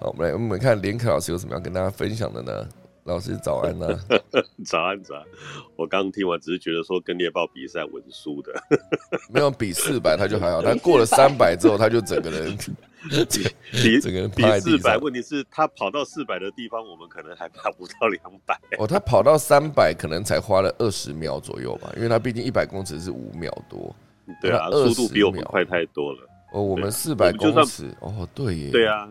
[0.00, 2.66] 好，我们来我们看连凯老师有什么要跟大家分享的呢？
[3.04, 3.88] 老师早安呐，
[4.64, 5.24] 早安早安。
[5.76, 8.52] 我刚听完只是觉得说跟猎豹比赛稳输的，
[9.32, 12.56] 没有比四百他就还好， 他过了三百之后他就整个人。
[13.72, 18.56] 比整个人比四百，问题是他跑到四百的地方，我们可能还跑不到两百。
[18.78, 23.92] 哦，他跑到三百可能才花了二十秒左右吧，因为他毕竟一百公尺是五秒多。
[24.40, 26.20] 对啊，速度比我们快太多了。
[26.52, 28.70] 哦，我们四百公尺，哦，对耶。
[28.70, 29.08] 对啊，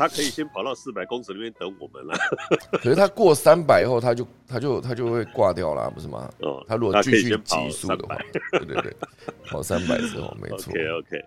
[0.00, 2.14] 他可以先跑到四百公尺那边等我们了。
[2.80, 6.26] 可是他过三百以后，他就他就他就会挂掉了，不是吗？
[6.40, 8.16] 哦，他如果继续急速的话，
[8.52, 8.96] 对对对，
[9.44, 10.72] 跑三百之后没错。
[10.72, 11.24] OK OK。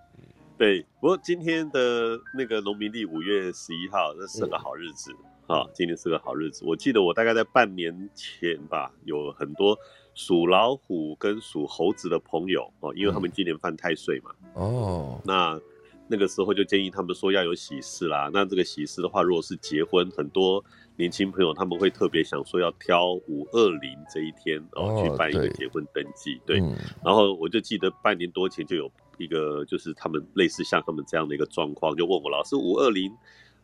[0.57, 5.11] 对，不过今天的那个农民历五月十一号，那是个好日子
[5.45, 6.63] 啊，今天是个好日子。
[6.65, 9.77] 我记得我大概在半年前吧，有很多
[10.15, 14.31] 属老虎跟属猴子的朋友哦，因为他们今年犯太岁嘛。
[14.53, 15.59] 哦，那
[16.07, 18.29] 那个时候就建议他们说要有喜事啦。
[18.33, 20.63] 那这个喜事的话，如果是结婚，很多
[20.95, 26.39] 年轻朋友他们会特别想说要挑五二零这一天哦去办一个结婚登记。
[26.45, 26.57] 对，
[27.03, 33.11] 然后我就记得半年多前就有一个，就是他们类似像他们这样的一个状况，就问我老师五二零。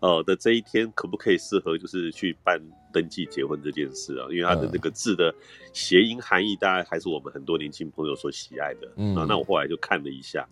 [0.02, 2.58] 呃的这一天可不可以适合就是去办
[2.94, 4.28] 登记结婚这件事啊？
[4.32, 5.36] 因为它的那个字的
[5.74, 8.90] 谐音含义，大概还是我们很多年轻朋友所喜爱的。
[8.96, 10.48] 嗯啊，那我后来就看了一下，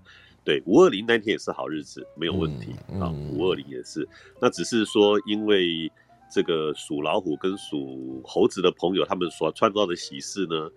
[0.47, 2.71] 对五二零那天也是好日子，没有问题
[3.01, 3.11] 啊。
[3.33, 4.07] 五二零也是，
[4.41, 5.91] 那只是说因为
[6.31, 10.71] 这个属老虎跟属猴子的朋友，他们所创造的喜事呢，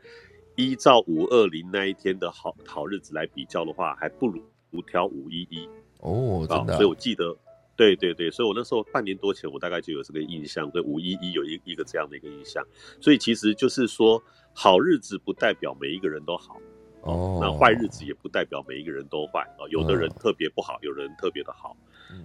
[0.57, 4.43] 依照五二零那一天的好好日子来比较的话，还不如
[4.73, 5.68] 五挑五一一
[6.01, 6.75] 哦，真的。
[6.75, 7.37] 所以我记得。
[7.77, 12.62] 对对对，所以我那时候半年多前，我大概就有这个印象，对五一一有一一个这样的一个印象，
[13.01, 16.61] 所以其实就是说，好日子不代表每一个人都好，
[17.03, 21.76] 哦，那坏日子也不代表每一个人都坏哦，有的人特别不好，有人特别的好，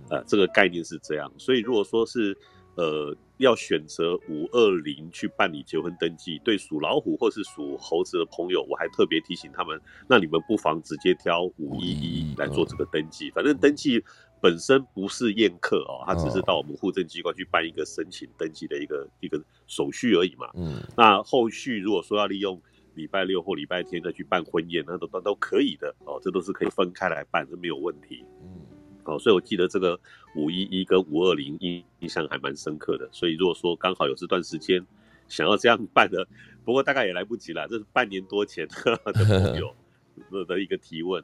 [0.09, 2.38] 呃，这个概念是这样，所以如果说是
[2.76, 14.03] 呃要选择五二零去办理结婚登记，对属老虎或是属猴子的朋友，我还特别提醒他们，那你们不妨直接挑五一一来做这个登记，反正登记。
[14.41, 20.47] 本身不是宴客哦，他只是到我们户政机关去办一个申请登记的一个一个手续而已嘛。
[20.53, 22.61] 嗯，那后续如果说要利用
[22.96, 28.24] 礼拜六或礼拜天再去办婚宴，那都都都可以的哦，这都是可以分开来办，这没有问题。
[28.41, 28.62] 嗯，
[29.04, 30.00] 哦，所以我记得这个
[30.36, 33.08] 五一一跟五二零印印象还蛮深刻的。
[33.12, 34.86] 所以如果说刚好有这段时间
[35.28, 36.28] 想要这样办的，
[36.64, 39.76] 不过大概也来不及了，这是半年多前的 朋友
[40.46, 41.24] 的一个提问。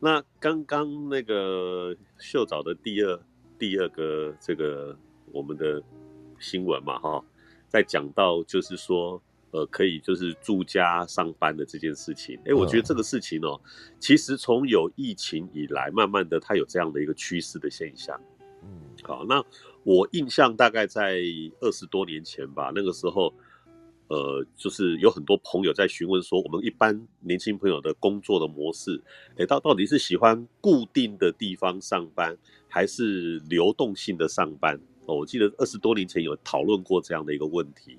[0.00, 3.18] 那刚刚那个秀藻的第二
[3.58, 4.94] 第二个这个
[5.32, 5.82] 我们的
[6.38, 7.24] 新闻嘛，哈，
[7.68, 9.22] 在讲到就是说，
[9.54, 13.60] 呃，可以就是住家上班的这件事情，哎，我觉得这个事情哦，
[14.00, 18.20] 其实从有疫情以来，慢慢的它有这样的一个趋势的现象。
[18.64, 18.68] 嗯，
[19.04, 19.40] 好，那
[19.84, 21.20] 我印象大概在
[21.60, 23.32] 二十多年前吧，那个时候。
[24.08, 29.02] 呃，就是有很多朋友在询问说，我们一般年轻朋友的工作的模式，
[29.38, 32.36] 哎，到到底是喜欢固定的地方上班，
[32.68, 34.78] 还是流动性的上班？
[35.06, 37.98] 哦，我记得二十多年前有讨论过这样的一个问题。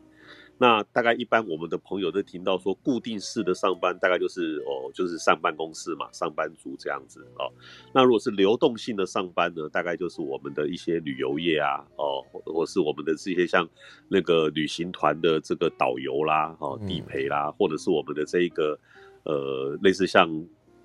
[0.58, 7.52] 那大概一般我们的朋友都听到说，固定式的上班大概就是哦，就是上办公室嘛，上班族这样子哦。
[7.94, 13.68] 那如果是流动性的上班呢，大概就是我们的一些旅游业啊，哦，或是我们的这些像
[14.08, 18.80] 那个旅行团的这个导游啦，哦，地陪啦，或者是我们的这一个
[19.24, 20.30] 呃，类似像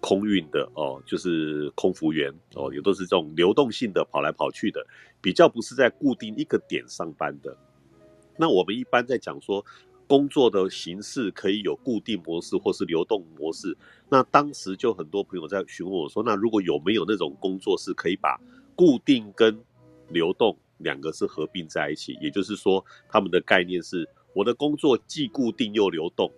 [0.00, 4.84] 空运的哦，就是空服员哦，也都是这种流动性的跑来跑去的，
[5.20, 7.56] 比较不是在固定一个点上班的。
[8.36, 9.64] 那我们一般在讲说，
[10.06, 13.76] 工作的形式可以有固定模式或是流动模式。
[14.08, 18.40] 那当时就很多朋友在询问我说，那如果有没有那种工作是可以把
[18.74, 19.62] 固定跟
[20.08, 22.18] 流动两个是合并在一起？
[22.20, 26.32] 也就是说，他们的概念是，我的工作既固定又流动，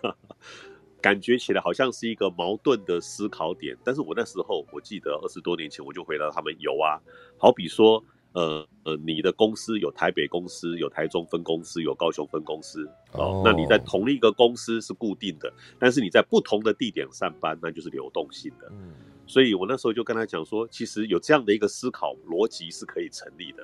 [1.00, 3.76] 感觉起来好像是一个矛盾的思考点。
[3.82, 7.00] 但是我那时候我记得二十多年前我就回答他们有啊，
[7.38, 8.04] 好比说。
[8.34, 13.42] 呃呃，你的公司有台北公司，有台中分公司，有高雄分公司哦。
[13.44, 18.68] 那你在同一个公司是固定的，但是你在不同的地点上班，那就是流动性的。
[18.72, 18.92] 嗯，
[19.24, 23.62] 所以我那时候就跟他讲说，其实有这样的一个思考逻辑是可以成立的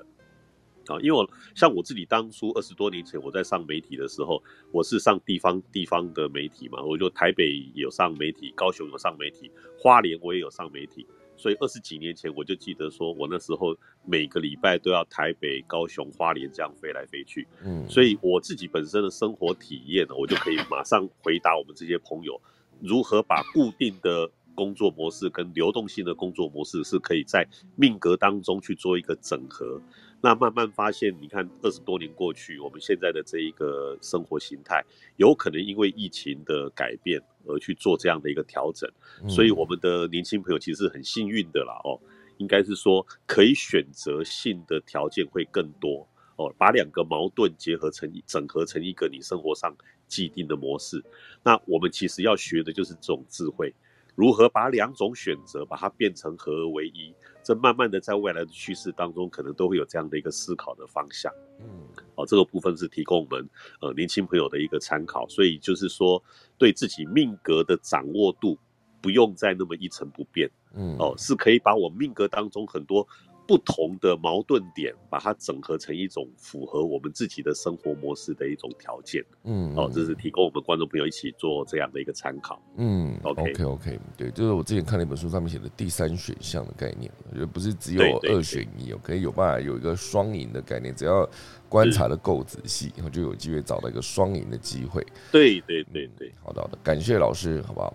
[0.86, 1.00] 啊。
[1.02, 4.40] 因为我像我自己当初二十多年前我在上媒体的时候，
[4.70, 11.04] 我是上地方地方的媒体嘛，我就台北有上媒体，高雄有上媒体，花莲我也有上媒体。
[11.40, 13.74] 所以二十几年前，我就记得说，我那时候
[14.04, 17.48] 每个礼拜都要台北、高雄、花莲这样飞来飞去。
[17.64, 22.38] 嗯，所以我自己本身的生活体验呢，我就可以马上回答我们这些朋友，
[22.80, 29.80] 如何把固定的工作模式跟流动性的工作模式是可以在命格当中去做一个整合。
[30.22, 34.84] 那慢慢发现，你看二十多年过去，我们现在的这一个生活形态，
[35.16, 38.90] 有可能因为疫情的改变而去做这样的一个调整，
[39.28, 41.98] 所以我们的年轻朋友其实很幸运的啦哦，
[42.38, 49.74] 应该是说可以选择性的条件会更多哦，把两个矛盾结合成整合成一个你生活上
[50.06, 51.02] 既定的模式。
[51.42, 53.74] 那我们其实要学的就是这种智慧，
[54.20, 57.10] 如何把两种选择把它变成合而为一。
[57.42, 61.32] 这慢慢的在未来的趋势当中，可能都会有这样的一个思考的方向。
[61.58, 63.48] 嗯，哦，这个部分是提供我们
[63.80, 65.26] 呃年轻朋友的一个参考。
[65.26, 66.22] 所以就是说，
[66.58, 68.58] 对自己命格的掌握度，
[69.00, 70.50] 不用再那么一成不变。
[70.74, 73.08] 嗯，哦，是可以把我命格当中很多
[73.50, 79.24] 不同的矛盾点，把它整合成一种符合我们自己的生活模式的一种条件。
[79.42, 82.62] 嗯，哦，这是提供我们观众朋友一起做这样的一个参考。
[82.76, 91.28] 嗯，OK OK OK，对，就是我之前看了一本书，上面写的第三选项的概念，我觉得不是只有二选一哦，可以有办法有一个双赢的概念，只要
[91.68, 95.04] 观察的够仔细，然后就有机会找到一个双赢的机会。
[95.32, 97.92] 对对对对，好的好的，感谢老师，好不好？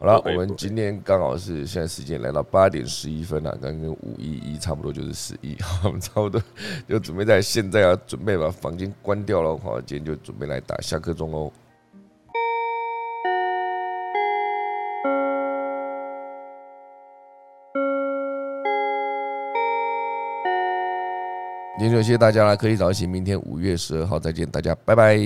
[0.00, 6.42] 好了，我们今天刚好是现在时间来到八点十一分了，刚跟五一一差不多就是十一， 我们差不多
[6.88, 11.52] 就准备在现在要准备把房间关掉了，好，今天就准备来打下课钟喽。
[21.78, 25.20] 今天就谢谢大家了，可以早起，明天五月十二号再见，大家拜拜。